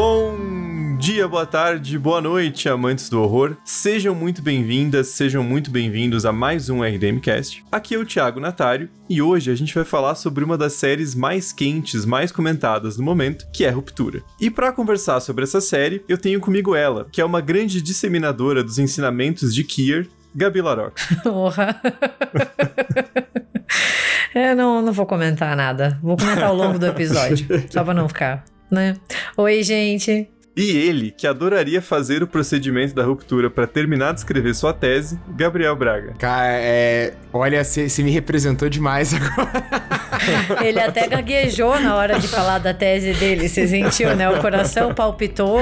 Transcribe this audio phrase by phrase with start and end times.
[0.00, 3.56] Bom dia, boa tarde, boa noite, amantes do horror.
[3.64, 7.64] Sejam muito bem-vindas, sejam muito bem-vindos a mais um RDMcast.
[7.72, 11.16] Aqui é o Thiago Natário e hoje a gente vai falar sobre uma das séries
[11.16, 14.22] mais quentes, mais comentadas no momento, que é Ruptura.
[14.40, 18.62] E para conversar sobre essa série, eu tenho comigo ela, que é uma grande disseminadora
[18.62, 21.02] dos ensinamentos de Kier, Gabi Laroca.
[21.24, 21.82] Porra.
[24.32, 25.98] é, não, não vou comentar nada.
[26.00, 28.96] Vou comentar ao longo do episódio, só pra não ficar, né?
[29.36, 30.28] Oi, gente.
[30.60, 35.16] E ele, que adoraria fazer o procedimento da ruptura para terminar de escrever sua tese,
[35.28, 36.14] Gabriel Braga.
[36.18, 37.14] Cara, é.
[37.32, 40.66] Olha, você me representou demais agora.
[40.66, 44.28] Ele até gaguejou na hora de falar da tese dele, você sentiu, né?
[44.28, 45.60] O coração palpitou,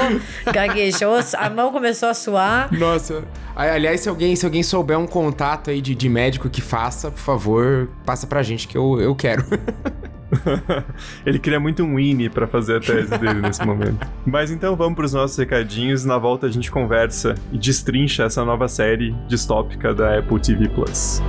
[0.50, 2.72] gaguejou, a mão começou a suar.
[2.72, 3.22] Nossa.
[3.54, 7.20] Aliás, se alguém, se alguém souber um contato aí de, de médico que faça, por
[7.20, 9.44] favor, passa pra gente que eu, eu quero.
[11.24, 14.06] Ele queria muito um Winnie para fazer a tese dele nesse momento.
[14.24, 16.04] Mas então vamos para os nossos recadinhos.
[16.04, 21.22] Na volta a gente conversa e destrincha essa nova série distópica da Apple TV Plus.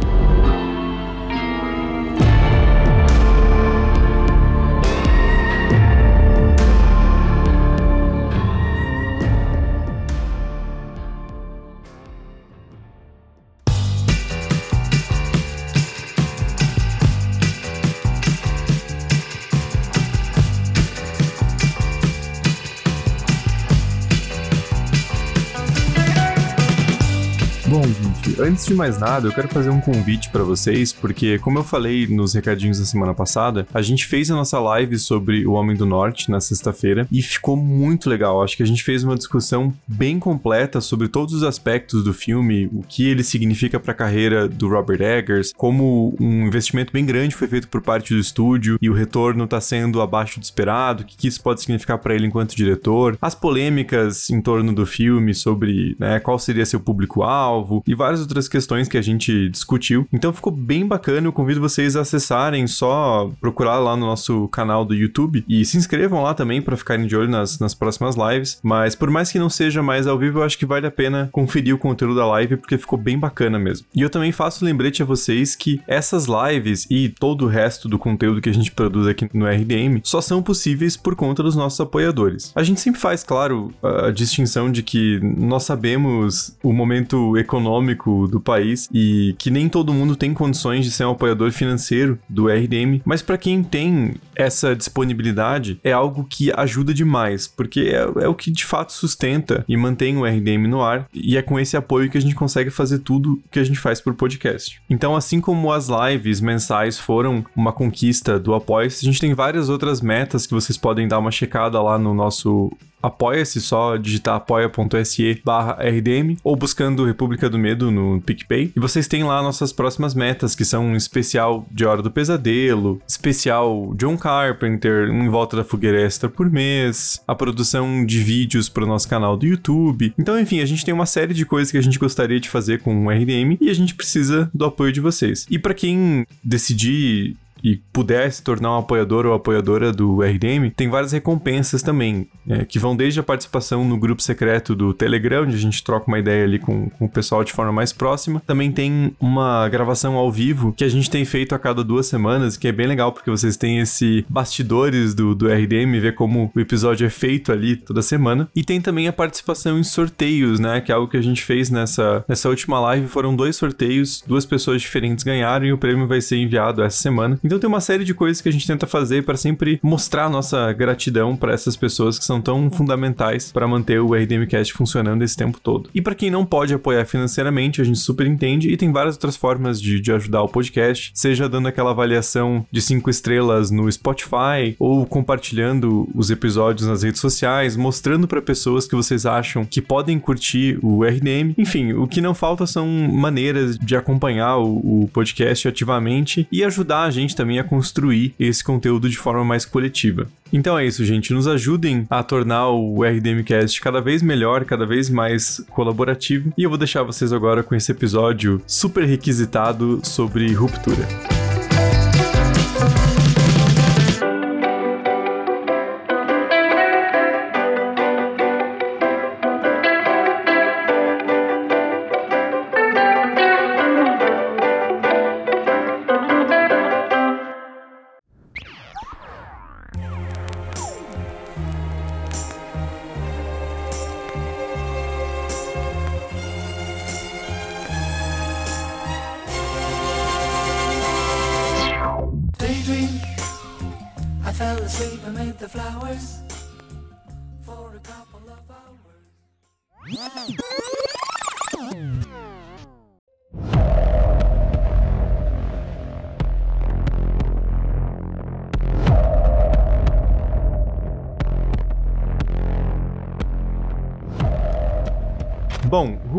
[28.48, 32.08] Antes de mais nada, eu quero fazer um convite para vocês, porque como eu falei
[32.08, 35.86] nos recadinhos da semana passada, a gente fez a nossa live sobre o Homem do
[35.86, 38.42] Norte na sexta-feira e ficou muito legal.
[38.42, 42.70] Acho que a gente fez uma discussão bem completa sobre todos os aspectos do filme,
[42.72, 47.36] o que ele significa para a carreira do Robert Eggers, como um investimento bem grande
[47.36, 51.06] foi feito por parte do estúdio e o retorno está sendo abaixo do esperado, o
[51.06, 55.98] que isso pode significar para ele enquanto diretor, as polêmicas em torno do filme sobre
[56.00, 60.06] né, qual seria seu público-alvo e várias outras questões que a gente discutiu.
[60.12, 61.28] Então ficou bem bacana.
[61.28, 65.78] Eu convido vocês a acessarem, só procurar lá no nosso canal do YouTube e se
[65.78, 68.60] inscrevam lá também para ficarem de olho nas, nas próximas lives.
[68.62, 71.30] Mas por mais que não seja mais ao vivo, eu acho que vale a pena
[71.32, 73.88] conferir o conteúdo da live porque ficou bem bacana mesmo.
[73.96, 77.98] E eu também faço lembrete a vocês que essas lives e todo o resto do
[77.98, 81.80] conteúdo que a gente produz aqui no RDM só são possíveis por conta dos nossos
[81.80, 82.52] apoiadores.
[82.56, 88.40] A gente sempre faz, claro, a distinção de que nós sabemos o momento econômico do
[88.40, 93.02] país e que nem todo mundo tem condições de ser um apoiador financeiro do RDM,
[93.06, 98.36] mas para quem tem essa disponibilidade é algo que ajuda demais, porque é, é, o
[98.36, 102.10] que de fato sustenta e mantém o RDM no ar e é com esse apoio
[102.10, 104.82] que a gente consegue fazer tudo que a gente faz por podcast.
[104.90, 109.70] Então, assim como as lives mensais foram uma conquista do apoio, a gente tem várias
[109.70, 112.72] outras metas que vocês podem dar uma checada lá no nosso
[113.02, 118.72] apoia-se, só digitar apoia.se barra RDM ou buscando República do Medo no PicPay.
[118.76, 123.02] E vocês têm lá nossas próximas metas, que são um especial de Hora do Pesadelo,
[123.08, 128.70] especial John Carpenter, um em volta da fogueira extra por mês, a produção de vídeos
[128.70, 130.14] para o nosso canal do YouTube.
[130.18, 132.82] Então, enfim, a gente tem uma série de coisas que a gente gostaria de fazer
[132.82, 135.46] com o RDM e a gente precisa do apoio de vocês.
[135.50, 140.90] E para quem decidir e puder se tornar um apoiador ou apoiadora do RDM, tem
[140.90, 145.56] várias recompensas também, é, que vão desde a participação no grupo secreto do Telegram, onde
[145.56, 148.42] a gente troca uma ideia ali com, com o pessoal de forma mais próxima.
[148.46, 152.58] Também tem uma gravação ao vivo que a gente tem feito a cada duas semanas,
[152.58, 156.60] que é bem legal, porque vocês têm esse bastidores do, do RDM, ver como o
[156.60, 158.50] episódio é feito ali toda semana.
[158.56, 160.82] E tem também a participação em sorteios, né?
[160.82, 163.08] Que é algo que a gente fez nessa, nessa última live.
[163.08, 167.40] Foram dois sorteios, duas pessoas diferentes ganharam e o prêmio vai ser enviado essa semana.
[167.44, 170.72] Então tem uma série de coisas que a gente tenta fazer para sempre mostrar nossa
[170.74, 175.60] gratidão para essas pessoas que são tão fundamentais para manter o RDMcast funcionando esse tempo
[175.60, 175.90] todo.
[175.94, 179.36] E para quem não pode apoiar financeiramente, a gente super entende e tem várias outras
[179.36, 184.76] formas de, de ajudar o podcast, seja dando aquela avaliação de cinco estrelas no Spotify
[184.80, 190.20] ou compartilhando os episódios nas redes sociais, mostrando para pessoas que vocês acham que podem
[190.20, 191.54] curtir o RDM.
[191.58, 197.04] Enfim, o que não falta são maneiras de acompanhar o, o podcast ativamente e ajudar
[197.04, 200.28] a gente também a construir esse conteúdo de forma mais coletiva.
[200.52, 201.34] Então é isso, gente.
[201.34, 206.52] Nos ajudem a tornar o RDMcast cada vez melhor, cada vez mais colaborativo.
[206.58, 211.08] E eu vou deixar vocês agora com esse episódio super requisitado sobre ruptura.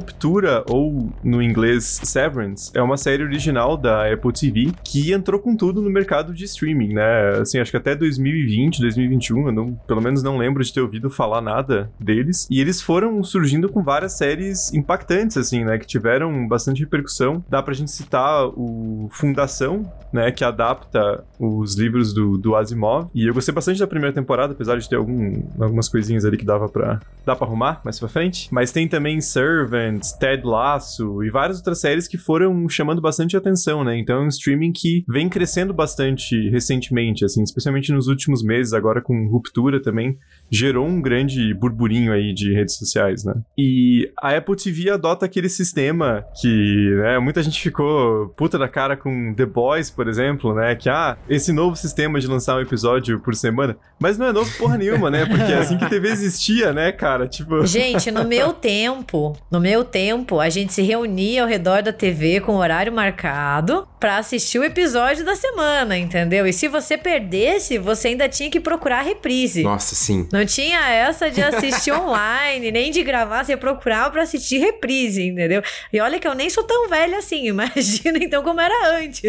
[0.09, 0.88] Bom, Ruptura, ou
[1.23, 5.91] no inglês Severance, é uma série original da Apple TV que entrou com tudo no
[5.91, 7.41] mercado de streaming, né?
[7.41, 11.11] Assim, acho que até 2020, 2021, eu não, pelo menos não lembro de ter ouvido
[11.11, 12.47] falar nada deles.
[12.51, 15.79] E eles foram surgindo com várias séries impactantes, assim, né?
[15.79, 17.45] Que tiveram bastante repercussão.
[17.49, 20.31] Dá pra gente citar o Fundação, né?
[20.31, 23.09] Que adapta os livros do, do Asimov.
[23.15, 26.45] E eu gostei bastante da primeira temporada, apesar de ter algum, algumas coisinhas ali que
[26.45, 28.49] dava pra, dá pra arrumar mais pra frente.
[28.51, 33.85] Mas tem também Servants, Ted Lasso e várias outras séries que foram chamando bastante atenção,
[33.85, 33.99] né?
[33.99, 39.01] Então é um streaming que vem crescendo bastante recentemente, assim, especialmente nos últimos meses, agora
[39.01, 40.19] com Ruptura também,
[40.51, 43.35] gerou um grande burburinho aí de redes sociais, né?
[43.57, 48.97] E a Apple TV adota aquele sistema que, né, muita gente ficou puta da cara
[48.97, 50.75] com The Boys, por exemplo, né?
[50.75, 53.77] Que, ah, esse novo sistema de lançar um episódio por semana.
[53.99, 55.27] Mas não é novo porra nenhuma, né?
[55.27, 57.27] Porque é assim que a TV existia, né, cara?
[57.27, 57.65] Tipo.
[57.67, 62.41] Gente, no meu tempo, no meu tempo, a gente se reunia ao redor da TV
[62.41, 66.47] com horário marcado pra assistir o episódio da semana, entendeu?
[66.47, 69.63] E se você perdesse, você ainda tinha que procurar a reprise.
[69.63, 70.29] Nossa, sim.
[70.33, 75.63] Não tinha essa de assistir online, nem de gravar, você procurava pra assistir reprise, entendeu?
[75.93, 79.23] E olha que eu nem sou tão velha assim, imagina então como era antes.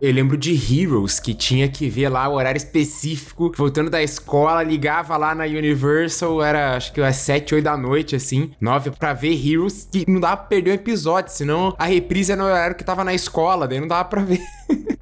[0.00, 4.62] Eu lembro de Heroes, que tinha que ver lá o horário específico, voltando da escola,
[4.62, 9.12] ligava lá na Universal, era acho que às 7, 8 da noite, assim, 9 pra
[9.12, 12.76] ver Heroes, que não dava pra perder um episódio, senão a reprise era no horário
[12.76, 14.40] que tava na escola, daí não dava pra ver.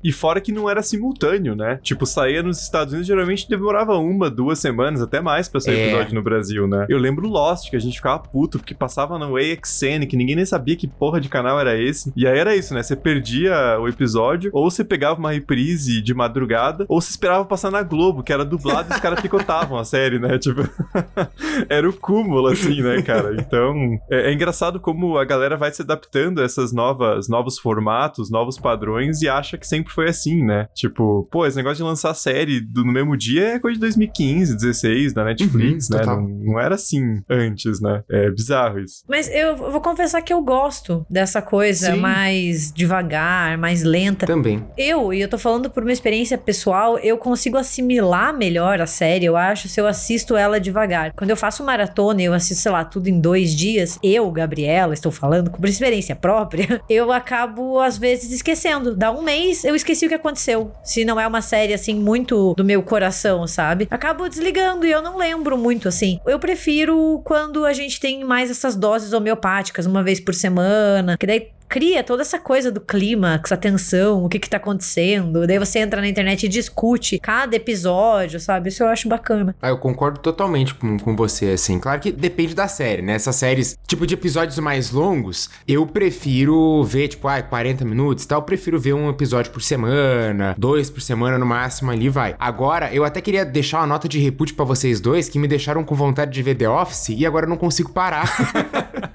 [0.02, 1.78] E fora que não era simultâneo, né?
[1.82, 5.86] Tipo, saía nos Estados Unidos, geralmente demorava uma, duas semanas, até mais pra sair É.
[5.88, 6.86] episódio no Brasil, né?
[6.88, 10.44] Eu lembro Lost, que a gente ficava puto, porque passava no AXN, que ninguém nem
[10.46, 12.12] sabia que porra de canal era esse.
[12.16, 12.82] E aí era isso, né?
[12.82, 17.70] Você perdia o episódio, ou você pegava uma reprise de madrugada, ou você esperava passar
[17.70, 20.38] na Globo, que era dublado e os caras picotavam a série, né?
[20.42, 20.62] Tipo,
[21.68, 23.34] era o cúmulo, assim, né, cara?
[23.38, 23.74] Então,
[24.10, 28.58] é, é engraçado como a galera vai se adaptando a essas novas, novos formatos, novos
[28.58, 30.68] padrões e acha que sempre foi assim, né?
[30.74, 34.54] Tipo, pô, esse negócio de lançar série do- no mesmo dia é coisa de 2015,
[34.56, 36.06] 16, da Netflix, Uhum, né?
[36.06, 38.02] Não, não era assim antes, né?
[38.10, 39.04] É bizarro isso.
[39.08, 42.00] Mas eu vou confessar que eu gosto dessa coisa Sim.
[42.00, 44.26] mais devagar, mais lenta.
[44.26, 44.64] Também.
[44.76, 49.24] Eu, e eu tô falando por uma experiência pessoal, eu consigo assimilar melhor a série,
[49.24, 51.12] eu acho, se eu assisto ela devagar.
[51.12, 54.94] Quando eu faço maratona e eu assisto, sei lá, tudo em dois dias, eu, Gabriela,
[54.94, 58.94] estou falando por experiência própria, eu acabo, às vezes, esquecendo.
[58.96, 60.72] Dá um mês, eu esqueci o que aconteceu.
[60.84, 63.88] Se não é uma série, assim, muito do meu coração, sabe?
[63.90, 66.18] Acabo desligando e eu não lembro muito, assim.
[66.26, 71.26] Eu prefiro quando a gente tem mais essas doses homeopáticas, uma vez por semana, que
[71.26, 75.46] daí cria toda essa coisa do clímax, a tensão, o que que tá acontecendo.
[75.46, 78.68] Daí você entra na internet e discute cada episódio, sabe?
[78.68, 79.56] Isso eu acho bacana.
[79.62, 81.80] Ah, eu concordo totalmente com, com você, assim.
[81.80, 83.14] Claro que depende da série, né?
[83.14, 88.28] Essas séries, tipo, de episódios mais longos, eu prefiro ver, tipo, ah, 40 minutos e
[88.28, 88.40] tal.
[88.40, 92.36] Eu prefiro ver um episódio por semana, dois por semana no máximo ali, vai.
[92.38, 95.82] Agora, eu até queria deixar uma nota de repúdio pra vocês dois, que me deixaram
[95.84, 98.30] com vontade de ver The Office e agora eu não consigo parar.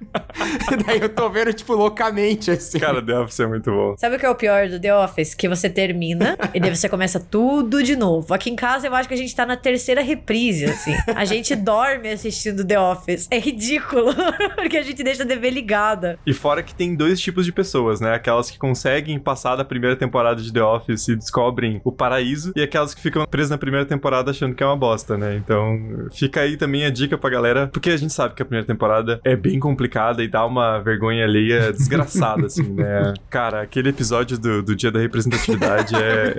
[0.85, 2.79] Daí eu tô vendo, tipo, loucamente, assim.
[2.79, 3.95] Cara, The Office é muito bom.
[3.97, 5.33] Sabe o que é o pior do The Office?
[5.33, 8.33] Que você termina e daí você começa tudo de novo.
[8.33, 10.93] Aqui em casa eu acho que a gente tá na terceira reprise, assim.
[11.15, 13.27] A gente dorme assistindo The Office.
[13.31, 14.13] É ridículo,
[14.55, 16.19] porque a gente deixa a TV ligada.
[16.25, 18.13] E fora que tem dois tipos de pessoas, né?
[18.13, 22.61] Aquelas que conseguem passar da primeira temporada de The Office e descobrem o paraíso, e
[22.61, 25.35] aquelas que ficam presas na primeira temporada achando que é uma bosta, né?
[25.35, 28.65] Então, fica aí também a dica pra galera, porque a gente sabe que a primeira
[28.65, 33.13] temporada é bem complicada e dá uma vergonha alheia desgraçada, assim, né?
[33.29, 36.35] Cara, aquele episódio do, do Dia da Representatividade é,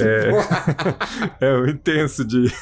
[1.40, 2.52] é, é um intenso de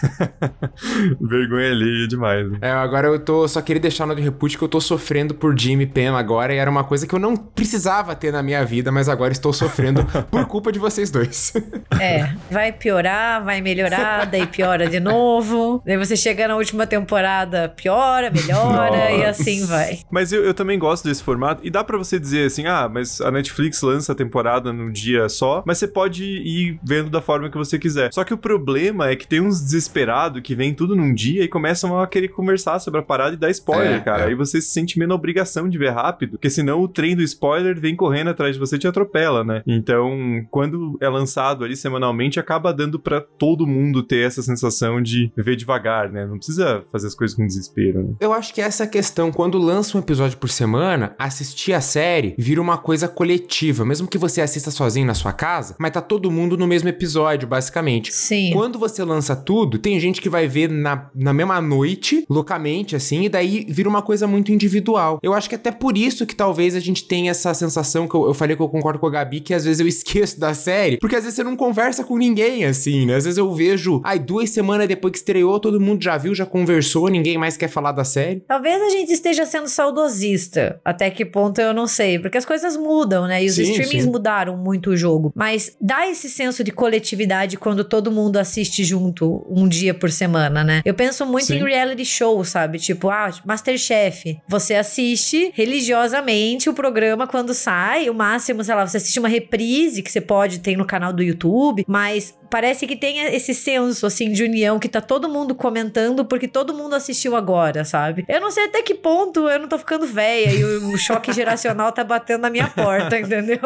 [1.20, 2.50] vergonha alheia demais.
[2.50, 2.58] né?
[2.60, 3.46] É, agora eu tô.
[3.46, 6.56] Só queria deixar no de repúdio que eu tô sofrendo por Jimmy Pam agora e
[6.56, 10.04] era uma coisa que eu não precisava ter na minha vida, mas agora estou sofrendo
[10.30, 11.52] por culpa de vocês dois.
[12.00, 15.82] É, vai piorar, vai melhorar, daí piora de novo.
[15.84, 19.30] Daí você chega na última temporada, piora, melhora e Nossa.
[19.30, 19.98] assim vai.
[20.10, 21.60] Mas eu, eu também gosto desse formato.
[21.66, 25.28] E dá pra você dizer assim: ah, mas a Netflix lança a temporada num dia
[25.28, 28.10] só, mas você pode ir vendo da forma que você quiser.
[28.12, 31.48] Só que o problema é que tem uns desesperados que vem tudo num dia e
[31.48, 34.22] começam a querer conversar sobre a parada e dar spoiler, É, cara.
[34.22, 34.26] é.
[34.28, 37.22] Aí você se sente meio na obrigação de ver rápido, porque senão o trem do
[37.22, 39.62] spoiler vem correndo atrás de você e te atropela, né?
[39.66, 45.30] Então, quando é lançado ali semanalmente, acaba dando pra todo mundo ter essa sensação de
[45.36, 46.24] ver devagar, né?
[46.26, 48.14] Não precisa fazer as coisas com desespero, né?
[48.20, 49.32] Eu acho que essa é a questão.
[49.32, 53.84] Quando lança um episódio por semana, assistir a série vira uma coisa coletiva.
[53.84, 57.48] Mesmo que você assista sozinho na sua casa, mas tá todo mundo no mesmo episódio,
[57.48, 58.12] basicamente.
[58.12, 58.50] Sim.
[58.52, 63.24] Quando você lança tudo, tem gente que vai ver na, na mesma noite, loucamente, assim,
[63.24, 65.18] e daí vira uma coisa muito individual.
[65.22, 68.26] Eu acho que até por isso que talvez a gente tenha essa sensação que eu,
[68.26, 70.98] eu falei que eu concordo com a Gabi, que às vezes eu esqueço da série,
[70.98, 73.16] porque às vezes você não conversa com ninguém, assim, né?
[73.16, 76.46] Às vezes eu vejo, ai, duas semanas depois que estreou, todo mundo já viu, já
[76.46, 78.40] conversou, ninguém mais quer falar da série.
[78.40, 80.80] Talvez a gente esteja sendo saudosista.
[80.84, 82.18] Até que ponto eu não sei.
[82.18, 83.42] Porque as coisas mudam, né?
[83.42, 84.10] E os Sim, streamings sim.
[84.10, 85.32] mudaram muito o jogo.
[85.34, 90.62] Mas dá esse senso de coletividade quando todo mundo assiste junto um dia por semana,
[90.64, 90.82] né?
[90.84, 91.56] Eu penso muito Sim.
[91.56, 92.78] em reality show, sabe?
[92.78, 94.38] Tipo, ah, Masterchef.
[94.48, 98.08] Você assiste religiosamente o programa quando sai.
[98.10, 101.22] O máximo, sei lá, você assiste uma reprise que você pode ter no canal do
[101.22, 101.84] YouTube.
[101.86, 106.48] Mas parece que tem esse senso, assim, de união que tá todo mundo comentando porque
[106.48, 108.24] todo mundo assistiu agora, sabe?
[108.28, 111.92] Eu não sei até que ponto eu não tô ficando velha e o, choque geracional
[111.92, 113.58] tá batendo na minha porta, entendeu?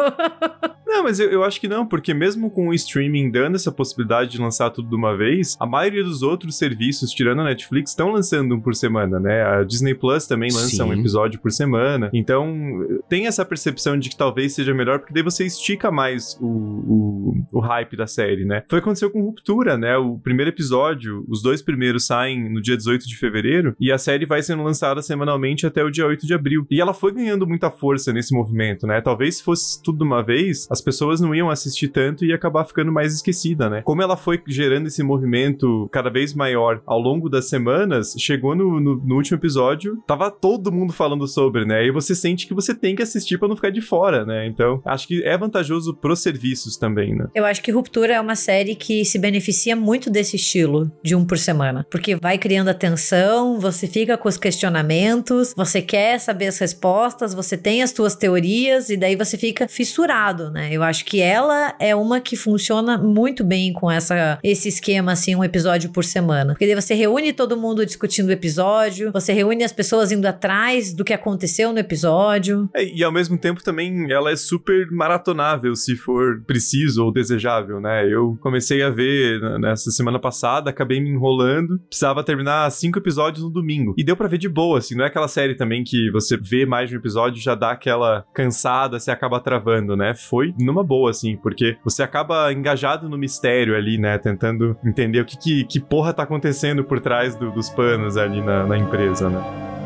[0.85, 4.31] Não, mas eu, eu acho que não, porque mesmo com o streaming dando essa possibilidade
[4.31, 8.11] de lançar tudo de uma vez, a maioria dos outros serviços, tirando a Netflix, estão
[8.11, 9.43] lançando um por semana, né?
[9.43, 10.99] A Disney Plus também lança um Sim.
[10.99, 12.09] episódio por semana.
[12.13, 16.45] Então, tem essa percepção de que talvez seja melhor, porque daí você estica mais o,
[16.47, 18.63] o, o hype da série, né?
[18.71, 19.97] Foi o que aconteceu com Ruptura, né?
[19.97, 24.25] O primeiro episódio, os dois primeiros saem no dia 18 de fevereiro, e a série
[24.25, 26.65] vai sendo lançada semanalmente até o dia 8 de abril.
[26.71, 29.01] E ela foi ganhando muita força nesse movimento, né?
[29.01, 32.35] Talvez se fosse tudo de uma vez, as pessoas não iam assistir tanto e ia
[32.35, 33.81] acabar ficando mais esquecida, né?
[33.81, 38.79] Como ela foi gerando esse movimento cada vez maior ao longo das semanas, chegou no,
[38.79, 41.85] no, no último episódio, tava todo mundo falando sobre, né?
[41.85, 44.47] E você sente que você tem que assistir pra não ficar de fora, né?
[44.47, 47.27] Então, acho que é vantajoso pros serviços também, né?
[47.35, 51.25] Eu acho que Ruptura é uma série que se beneficia muito desse estilo de um
[51.25, 51.85] por semana.
[51.89, 57.57] Porque vai criando atenção, você fica com os questionamentos, você quer saber as respostas, você
[57.57, 60.69] tem as tuas teorias e daí você fica fissurado, né?
[60.71, 65.35] Eu acho que ela é uma que funciona muito bem com essa, esse esquema, assim,
[65.35, 66.53] um episódio por semana.
[66.53, 70.93] Porque daí você reúne todo mundo discutindo o episódio, você reúne as pessoas indo atrás
[70.93, 72.69] do que aconteceu no episódio.
[72.75, 77.79] É, e ao mesmo tempo também ela é super maratonável se for preciso ou desejável,
[77.79, 78.07] né?
[78.07, 83.43] Eu comecei a ver n- nessa semana passada, acabei me enrolando, precisava terminar cinco episódios
[83.43, 83.93] no domingo.
[83.97, 86.65] E deu pra ver de boa, assim, não é aquela série também que você vê
[86.65, 90.13] mais de um episódio já dá aquela cansada, você acaba travando, né?
[90.13, 94.17] Foi numa boa, assim, porque você acaba engajado no mistério ali, né?
[94.17, 98.41] Tentando entender o que, que, que porra tá acontecendo por trás do- dos panos ali
[98.41, 99.80] na, na empresa, né?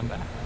[0.00, 0.40] Come back.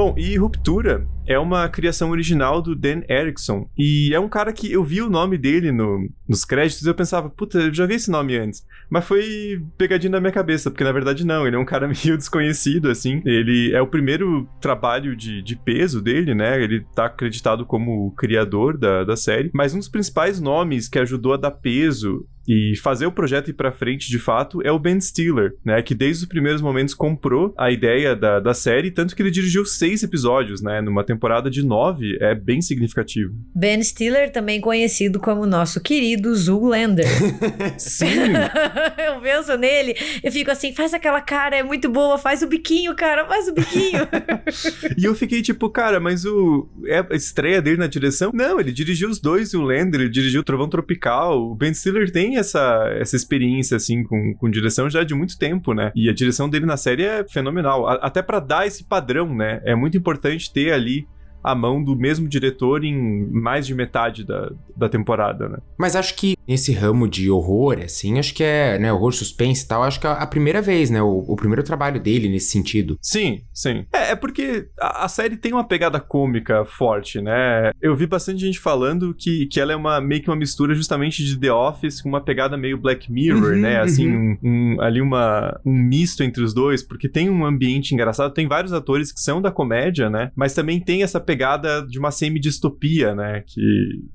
[0.00, 3.68] Bom, e Ruptura é uma criação original do Dan Erickson.
[3.78, 6.94] E é um cara que eu vi o nome dele no- nos créditos e eu
[6.94, 8.64] pensava, puta, eu já vi esse nome antes.
[8.90, 12.16] Mas foi pegadinho na minha cabeça, porque na verdade não, ele é um cara meio
[12.16, 13.22] desconhecido, assim.
[13.24, 16.60] Ele é o primeiro trabalho de, de peso dele, né?
[16.62, 19.50] Ele tá acreditado como o criador da, da série.
[19.54, 23.52] Mas um dos principais nomes que ajudou a dar peso e fazer o projeto ir
[23.52, 25.82] pra frente de fato é o Ben Stiller, né?
[25.82, 29.64] Que desde os primeiros momentos comprou a ideia da, da série, tanto que ele dirigiu
[29.64, 30.80] seis episódios, né?
[30.80, 33.34] Numa temporada de nove, é bem significativo.
[33.54, 37.04] Ben Stiller, também conhecido como nosso querido Zoolander.
[37.76, 38.06] Sim!
[38.96, 42.94] eu penso nele e fico assim, faz aquela cara, é muito boa, faz o biquinho,
[42.96, 44.00] cara, faz o biquinho.
[44.96, 46.66] e eu fiquei tipo, cara, mas o.
[46.86, 48.30] É a estreia dele na direção?
[48.32, 51.50] Não, ele dirigiu os dois, o Lander, ele dirigiu o Trovão Tropical.
[51.50, 55.74] O Ben Stiller tem essa, essa experiência, assim, com, com direção já de muito tempo,
[55.74, 55.92] né?
[55.94, 57.86] E a direção dele na série é fenomenal.
[57.86, 59.60] A- até pra dar esse padrão, né?
[59.64, 61.06] É muito importante ter ali
[61.42, 65.58] a mão do mesmo diretor em mais de metade da, da temporada, né?
[65.78, 69.68] Mas acho que nesse ramo de horror, assim, acho que é, né, horror, suspense e
[69.68, 72.98] tal, acho que é a primeira vez, né, o, o primeiro trabalho dele nesse sentido.
[73.00, 73.84] Sim, sim.
[73.92, 77.70] É, é porque a, a série tem uma pegada cômica forte, né?
[77.80, 81.24] Eu vi bastante gente falando que, que ela é uma meio que uma mistura justamente
[81.24, 83.80] de The Office com uma pegada meio Black Mirror, Uhum, né?
[83.80, 84.36] Assim, uhum.
[84.42, 88.48] um, um- ali uma, um misto entre os dois, porque tem um ambiente engraçado, tem
[88.48, 90.32] vários atores que são da comédia, né?
[90.34, 93.44] Mas também tem essa pegada de uma semi-distopia, né?
[93.46, 93.60] Que,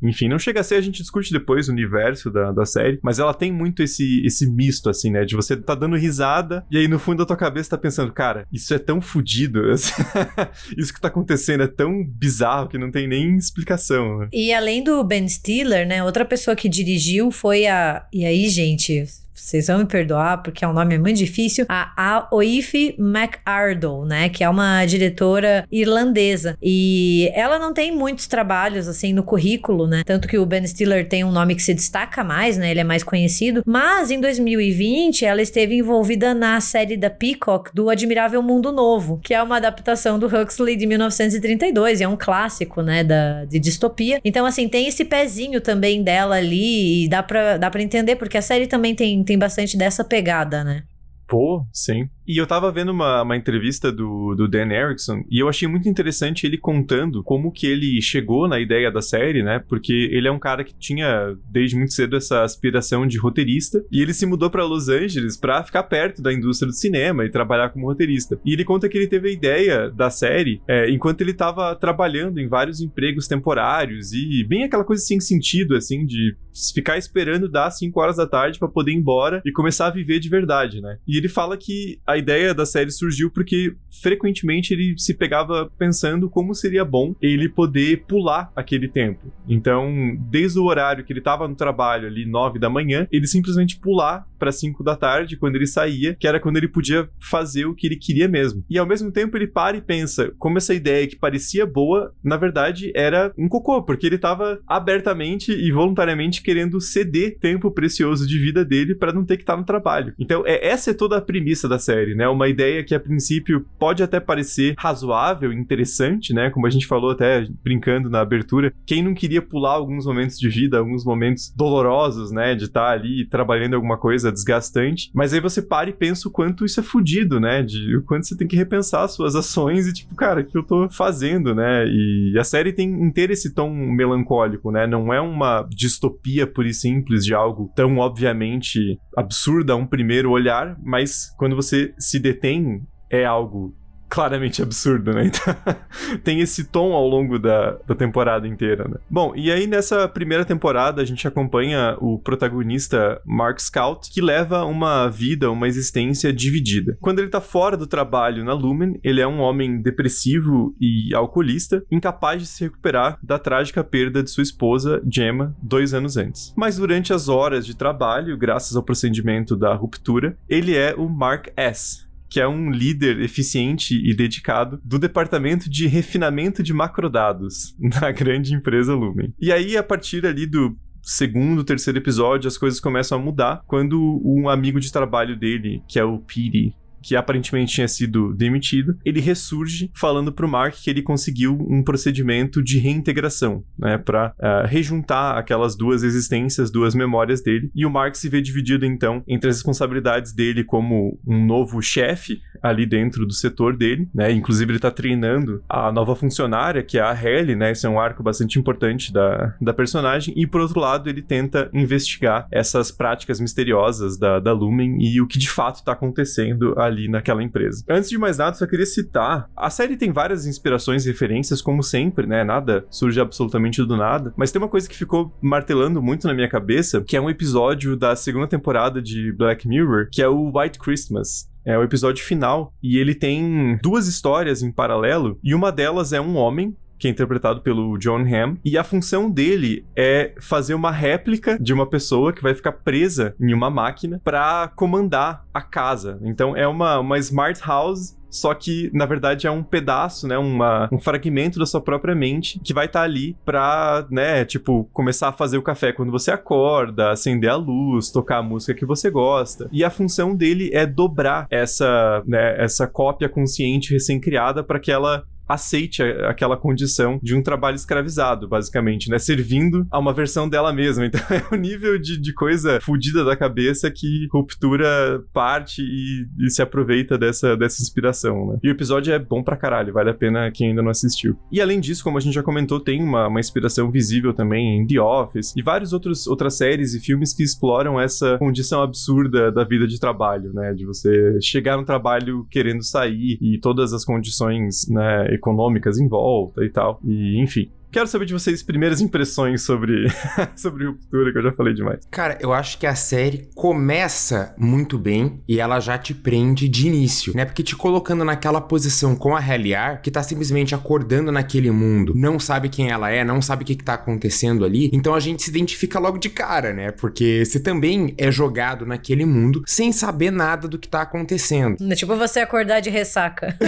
[0.04, 3.20] enfim, não chega a ser, a gente discute depois o universo da, da série, mas
[3.20, 5.26] ela tem muito esse, esse misto, assim, né?
[5.26, 8.48] De você tá dando risada e aí no fundo da tua cabeça tá pensando, cara,
[8.52, 9.72] isso é tão fodido,
[10.78, 14.30] isso que tá acontecendo é tão bizarro que não tem nem explicação, né?
[14.32, 18.06] E além do Ben Stiller, né, outra pessoa que dirigiu foi a.
[18.14, 19.06] E aí, gente,
[19.36, 21.66] vocês vão me perdoar porque é um nome muito difícil.
[21.70, 26.58] A Oife McArdle, né, que é uma diretora irlandesa.
[26.62, 30.04] E ela não tem muitos trabalhos assim no currículo, né?
[30.06, 32.72] Tanto que o Ben Stiller tem um nome que se destaca mais, né?
[32.72, 33.62] Ele é mais conhecido.
[33.66, 39.34] Mas em 2020 ela esteve envolvida na série da Peacock do Admirável Mundo Novo, que
[39.34, 44.20] é uma adaptação do Huxley de 1932, e é um clássico, né, da, de distopia.
[44.24, 48.38] Então, assim, tem esse pezinho também dela ali, e dá pra, dá pra entender, porque
[48.38, 50.84] a série também tem, tem bastante dessa pegada, né?
[51.28, 52.10] Pô, sim.
[52.28, 55.88] E eu tava vendo uma, uma entrevista do, do Dan Erickson e eu achei muito
[55.88, 59.64] interessante ele contando como que ele chegou na ideia da série, né?
[59.68, 64.02] Porque ele é um cara que tinha desde muito cedo essa aspiração de roteirista e
[64.02, 67.70] ele se mudou pra Los Angeles pra ficar perto da indústria do cinema e trabalhar
[67.70, 68.40] como roteirista.
[68.44, 72.40] E ele conta que ele teve a ideia da série é, enquanto ele tava trabalhando
[72.40, 76.36] em vários empregos temporários e bem aquela coisa sem sentido, assim, de
[76.74, 80.20] ficar esperando dar 5 horas da tarde pra poder ir embora e começar a viver
[80.20, 80.98] de verdade, né?
[81.08, 86.30] E ele fala que a ideia da série surgiu porque frequentemente ele se pegava pensando
[86.30, 89.32] como seria bom ele poder pular aquele tempo.
[89.48, 93.80] Então, desde o horário que ele tava no trabalho ali, 9 da manhã, ele simplesmente
[93.80, 97.74] pular para 5 da tarde quando ele saía, que era quando ele podia fazer o
[97.74, 98.64] que ele queria mesmo.
[98.70, 102.38] E ao mesmo tempo ele para e pensa como essa ideia que parecia boa, na
[102.38, 108.38] verdade era um cocô, porque ele tava abertamente e voluntariamente querendo ceder tempo precioso de
[108.40, 110.14] vida dele para não ter que estar no trabalho.
[110.20, 112.28] Então, é, essa é toda a premissa da série, né?
[112.28, 116.50] Uma ideia que a princípio pode até parecer razoável, interessante, né?
[116.50, 120.50] Como a gente falou até brincando na abertura, quem não queria pular alguns momentos de
[120.50, 122.54] vida, alguns momentos dolorosos, né?
[122.54, 125.10] De estar ali trabalhando alguma coisa desgastante.
[125.14, 127.64] Mas aí você para e pensa o quanto isso é fudido, né?
[127.64, 130.64] De o quanto você tem que repensar suas ações e tipo, cara, o que eu
[130.64, 131.86] tô fazendo, né?
[131.88, 134.86] E a série tem inteira esse tom melancólico, né?
[134.86, 140.32] Não é uma distopia pura e simples de algo tão obviamente absurdo a um primeiro
[140.32, 143.76] olhar, mas quando você se detém, é algo
[144.16, 145.26] claramente absurdo, né?
[145.36, 148.98] Então, tem esse tom ao longo da, da temporada inteira, né?
[149.10, 154.64] Bom, e aí nessa primeira temporada a gente acompanha o protagonista Mark Scout, que leva
[154.64, 156.98] uma vida, uma existência dividida.
[157.02, 161.84] Quando ele tá fora do trabalho na Lumen, ele é um homem depressivo e alcoolista,
[161.92, 166.54] incapaz de se recuperar da trágica perda de sua esposa, Gemma, dois anos antes.
[166.56, 171.48] Mas durante as horas de trabalho, graças ao procedimento da ruptura, ele é o Mark
[171.58, 178.12] S., que é um líder eficiente e dedicado do departamento de refinamento de macrodados na
[178.12, 179.34] grande empresa Lumen.
[179.40, 184.22] E aí, a partir ali do segundo, terceiro episódio, as coisas começam a mudar quando
[184.26, 186.74] um amigo de trabalho dele, que é o Petey,
[187.06, 192.64] que aparentemente tinha sido demitido, ele ressurge falando pro Mark que ele conseguiu um procedimento
[192.64, 194.34] de reintegração, né, para
[194.68, 197.70] rejuntar aquelas duas existências, duas memórias dele.
[197.76, 202.42] E o Mark se vê dividido então entre as responsabilidades dele como um novo chefe
[202.62, 204.32] ali dentro do setor dele, né?
[204.32, 207.72] Inclusive ele tá treinando a nova funcionária, que é a Halle, né?
[207.72, 210.34] Esse é um arco bastante importante da, da personagem.
[210.36, 215.28] E por outro lado, ele tenta investigar essas práticas misteriosas da, da Lumen e o
[215.28, 217.84] que de fato tá acontecendo ali naquela empresa.
[217.90, 221.84] Antes de mais nada, só queria citar: a série tem várias inspirações e referências, como
[221.84, 222.44] sempre, né?
[222.44, 224.34] Nada surge absolutamente do nada.
[224.38, 227.96] Mas tem uma coisa que ficou martelando muito na minha cabeça, que é um episódio
[227.96, 231.50] da segunda temporada de Black Mirror, que é o White Christmas.
[231.66, 232.72] É o episódio final.
[232.82, 235.40] E ele tem duas histórias em paralelo.
[235.44, 239.30] E uma delas é um homem que é interpretado pelo John Hamm, e a função
[239.30, 244.20] dele é fazer uma réplica de uma pessoa que vai ficar presa em uma máquina
[244.24, 246.20] para comandar a casa.
[246.24, 250.90] Então é uma, uma smart house só que na verdade é um pedaço, né, uma,
[250.92, 255.30] um fragmento da sua própria mente que vai estar tá ali pra, né, tipo, começar
[255.30, 259.10] a fazer o café quando você acorda, acender a luz, tocar a música que você
[259.10, 259.70] gosta.
[259.72, 265.24] E a função dele é dobrar essa, né, essa cópia consciente recém-criada para que ela
[265.48, 269.20] aceite aquela condição de um trabalho escravizado, basicamente, né?
[269.20, 271.06] Servindo a uma versão dela mesma.
[271.16, 276.50] Então é o nível de, de coisa fodida da cabeça que Ruptura parte e, e
[276.50, 278.60] se aproveita dessa, dessa inspiração, né?
[278.64, 281.38] E o episódio é bom pra caralho, vale a pena quem ainda não assistiu.
[281.52, 284.88] E além disso, como a gente já comentou, tem uma, uma inspiração visível também em
[284.88, 289.64] The Office e várias outros, outras séries e filmes que exploram essa condição absurda da
[289.64, 290.74] vida de trabalho, né?
[290.74, 296.64] De você chegar no trabalho querendo sair e todas as condições né, econômicas em volta
[296.64, 297.00] e tal.
[297.04, 297.70] E, enfim.
[297.96, 300.12] Quero saber de vocês primeiras impressões sobre,
[300.54, 302.06] sobre Ruptura, que eu já falei demais.
[302.12, 306.88] Cara, eu acho que a série começa muito bem e ela já te prende de
[306.88, 307.46] início, né?
[307.46, 312.38] Porque te colocando naquela posição com a Helliar, que tá simplesmente acordando naquele mundo, não
[312.38, 315.44] sabe quem ela é, não sabe o que, que tá acontecendo ali, então a gente
[315.44, 316.92] se identifica logo de cara, né?
[316.92, 321.78] Porque você também é jogado naquele mundo sem saber nada do que tá acontecendo.
[321.90, 323.58] É Tipo você acordar de ressaca.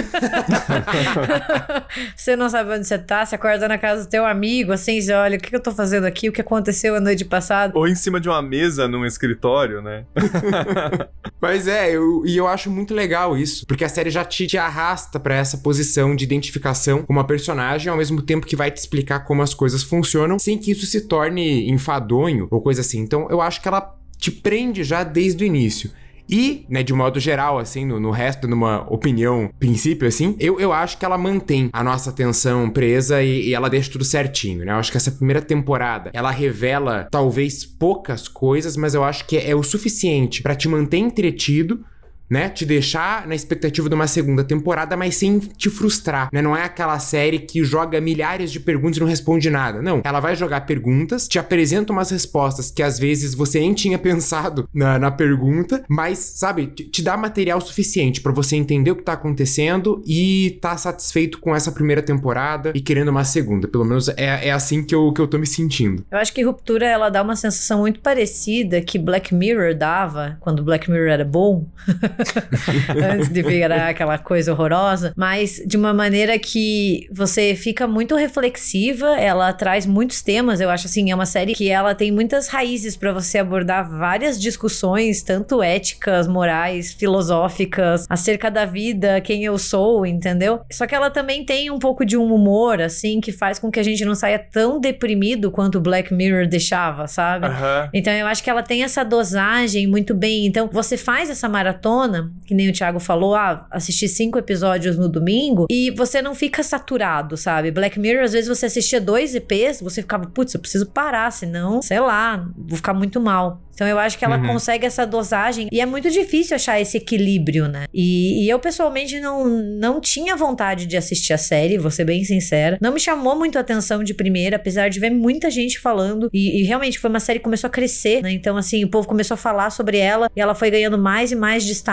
[2.13, 5.13] você não sabe onde você tá, você acorda na casa do teu amigo, assim, você
[5.13, 6.29] olha, o que eu tô fazendo aqui?
[6.29, 7.73] O que aconteceu a noite passada?
[7.75, 10.05] Ou em cima de uma mesa num escritório, né?
[11.41, 14.57] Mas é, eu, e eu acho muito legal isso, porque a série já te, te
[14.57, 18.77] arrasta pra essa posição de identificação com uma personagem, ao mesmo tempo que vai te
[18.77, 22.99] explicar como as coisas funcionam, sem que isso se torne enfadonho ou coisa assim.
[22.99, 25.91] Então eu acho que ela te prende já desde o início.
[26.29, 30.73] E, né, de modo geral, assim, no, no resto, numa opinião, princípio, assim, eu, eu
[30.73, 34.71] acho que ela mantém a nossa atenção presa e, e ela deixa tudo certinho, né?
[34.71, 39.37] Eu acho que essa primeira temporada, ela revela talvez poucas coisas, mas eu acho que
[39.37, 41.83] é, é o suficiente pra te manter entretido,
[42.29, 42.49] né?
[42.49, 46.41] Te deixar na expectativa de uma segunda temporada, mas sem te frustrar, né?
[46.41, 49.81] Não é aquela série que joga milhares de perguntas e não responde nada.
[49.81, 50.01] Não.
[50.03, 54.67] Ela vai jogar perguntas, te apresenta umas respostas que às vezes você nem tinha pensado
[54.73, 59.03] na, na pergunta, mas, sabe, te, te dá material suficiente pra você entender o que
[59.03, 63.67] tá acontecendo e tá satisfeito com essa primeira temporada e querendo uma segunda.
[63.67, 66.05] Pelo menos é, é assim que eu, que eu tô me sentindo.
[66.11, 70.63] Eu acho que Ruptura, ela dá uma sensação muito parecida que Black Mirror dava, quando
[70.63, 71.65] Black Mirror era bom.
[73.11, 79.19] antes de virar aquela coisa horrorosa, mas de uma maneira que você fica muito reflexiva,
[79.19, 82.95] ela traz muitos temas, eu acho assim, é uma série que ela tem muitas raízes
[82.95, 90.05] para você abordar várias discussões, tanto éticas, morais, filosóficas, acerca da vida, quem eu sou,
[90.05, 90.61] entendeu?
[90.71, 93.79] Só que ela também tem um pouco de um humor assim que faz com que
[93.79, 97.47] a gente não saia tão deprimido quanto Black Mirror deixava, sabe?
[97.47, 97.89] Aham.
[97.93, 100.45] Então eu acho que ela tem essa dosagem muito bem.
[100.45, 102.06] Então você faz essa maratona,
[102.45, 106.63] que nem o Thiago falou, ah, assistir cinco episódios no domingo e você não fica
[106.63, 107.71] saturado, sabe?
[107.71, 111.81] Black Mirror, às vezes você assistia dois EPs, você ficava, putz, eu preciso parar, senão,
[111.81, 113.61] sei lá, vou ficar muito mal.
[113.73, 114.47] Então eu acho que ela Uhum.
[114.47, 117.85] consegue essa dosagem e é muito difícil achar esse equilíbrio, né?
[117.93, 122.23] E, e eu pessoalmente não, não tinha vontade de assistir a série, vou ser bem
[122.23, 122.79] sincera.
[122.81, 126.27] Não me chamou muito a atenção de primeira, apesar de ver muita gente falando.
[126.33, 128.31] E, e realmente foi uma série que começou a crescer, né?
[128.31, 131.35] Então, assim, o povo começou a falar sobre ela e ela foi ganhando mais e
[131.35, 131.87] mais destaque,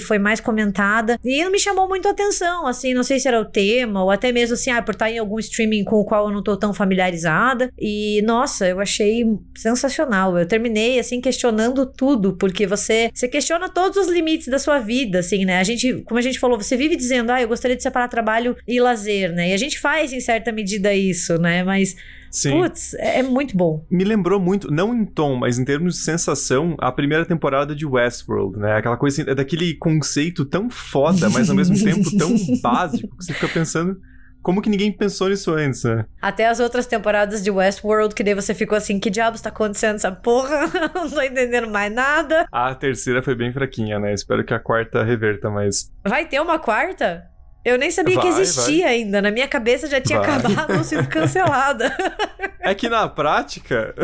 [0.00, 1.18] foi mais comentada.
[1.24, 4.10] E não me chamou muito a atenção, assim, não sei se era o tema ou
[4.10, 6.56] até mesmo assim, ah, por estar em algum streaming com o qual eu não tô
[6.56, 7.70] tão familiarizada.
[7.78, 9.24] E nossa, eu achei
[9.56, 10.38] sensacional.
[10.38, 15.20] Eu terminei assim questionando tudo, porque você você questiona todos os limites da sua vida,
[15.20, 15.58] assim, né?
[15.58, 18.56] A gente, como a gente falou, você vive dizendo, ah, eu gostaria de separar trabalho
[18.66, 19.50] e lazer, né?
[19.50, 21.62] E a gente faz em certa medida isso, né?
[21.62, 21.96] Mas
[22.30, 22.60] Sim.
[22.62, 23.84] putz, é é muito bom.
[23.90, 27.84] Me lembrou muito, não em tom, mas em termos de sensação, a primeira temporada de
[27.84, 28.76] Westworld, né?
[28.76, 33.24] Aquela coisa assim, é daquele conceito tão foda, mas ao mesmo tempo tão básico, que
[33.24, 33.98] você fica pensando.
[34.40, 36.06] Como que ninguém pensou nisso antes, né?
[36.22, 39.96] Até as outras temporadas de Westworld, que daí você ficou assim, que diabos tá acontecendo
[39.96, 40.60] essa porra?
[40.94, 42.46] não tô entendendo mais nada.
[42.52, 44.14] A terceira foi bem fraquinha, né?
[44.14, 45.90] Espero que a quarta reverta, mas.
[46.06, 47.24] Vai ter uma quarta?
[47.64, 49.20] Eu nem sabia que Vai, existia ainda.
[49.20, 50.30] Na minha cabeça já tinha Vai.
[50.30, 51.94] acabado ou sido cancelada.
[52.60, 53.94] É que na prática,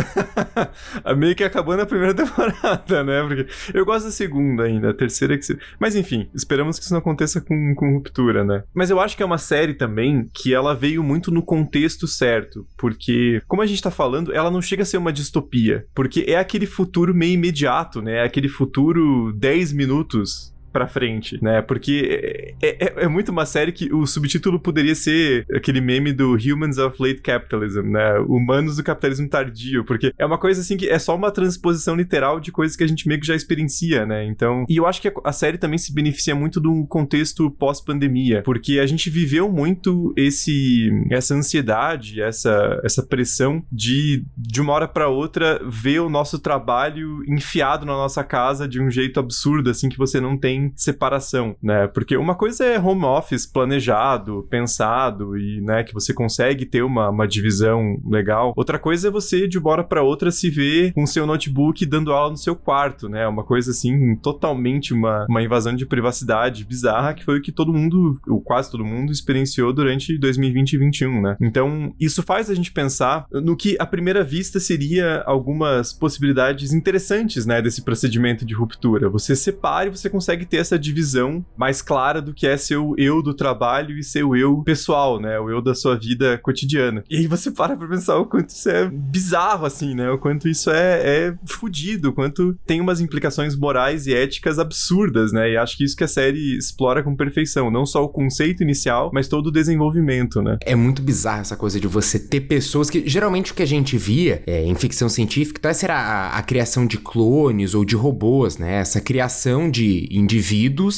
[1.19, 3.23] meio que acabou na primeira temporada, né?
[3.23, 5.59] Porque eu gosto da segunda ainda, a terceira é que se...
[5.79, 8.63] Mas enfim, esperamos que isso não aconteça com, com ruptura, né?
[8.73, 12.67] Mas eu acho que é uma série também que ela veio muito no contexto certo,
[12.79, 16.37] porque, como a gente tá falando, ela não chega a ser uma distopia, porque é
[16.37, 18.19] aquele futuro meio imediato, né?
[18.19, 21.63] É aquele futuro 10 minutos pra frente, né?
[21.63, 26.33] Porque é, é- é muito uma série que o subtítulo poderia ser aquele meme do
[26.37, 28.19] Humans of Late Capitalism, né?
[28.29, 32.41] Humanos do capitalismo tardio, porque é uma coisa assim que é só uma transposição literal
[32.41, 34.25] de coisas que a gente meio que já experiencia, né?
[34.27, 38.81] Então, e eu acho que a- série também se beneficia muito do contexto pós-pandemia, porque
[38.81, 45.09] a gente viveu muito esse essa ansiedade, essa essa pressão de de uma hora pra
[45.09, 49.99] outra ver o nosso trabalho enfiado na nossa casa de um jeito absurdo assim que
[49.99, 51.87] você não tem separação, né?
[51.89, 57.11] Porque uma coisa é home office planejado, pensado e, né, que você consegue ter uma,
[57.11, 58.53] uma divisão legal.
[58.57, 62.13] Outra coisa é você, de uma hora pra outra, se ver com seu notebook dando
[62.13, 63.27] aula no seu quarto, né?
[63.27, 67.73] Uma coisa assim, totalmente uma, uma invasão de privacidade bizarra, que foi o que todo
[67.73, 71.37] mundo, ou quase todo mundo, experienciou durante 2020 e 2021, né?
[71.41, 77.47] Então, isso faz a gente pensar no que, à primeira vista, seria algumas possibilidades interessantes,
[77.47, 79.09] né, desse procedimento de ruptura.
[79.09, 83.23] Você separa e você consegue ter essa divisão mais clara do que é seu eu
[83.23, 85.39] do trabalho e seu eu pessoal, né?
[85.41, 87.05] O eu da sua vida cotidiana.
[87.11, 90.11] E aí você para pra pensar o quanto isso é bizarro, assim, né?
[90.11, 95.33] O quanto isso é, é fudido, o quanto tem umas implicações morais e éticas absurdas,
[95.33, 95.51] né?
[95.51, 97.71] E acho que isso que a série explora com perfeição.
[97.71, 100.59] Não só o conceito inicial, mas todo o desenvolvimento, né?
[100.61, 103.97] É muito bizarro essa coisa de você ter pessoas que geralmente o que a gente
[103.97, 107.97] via é, em ficção científica então essa era a, a criação de clones ou de
[107.97, 108.77] robôs, né?
[108.77, 110.44] Essa criação de indivíduos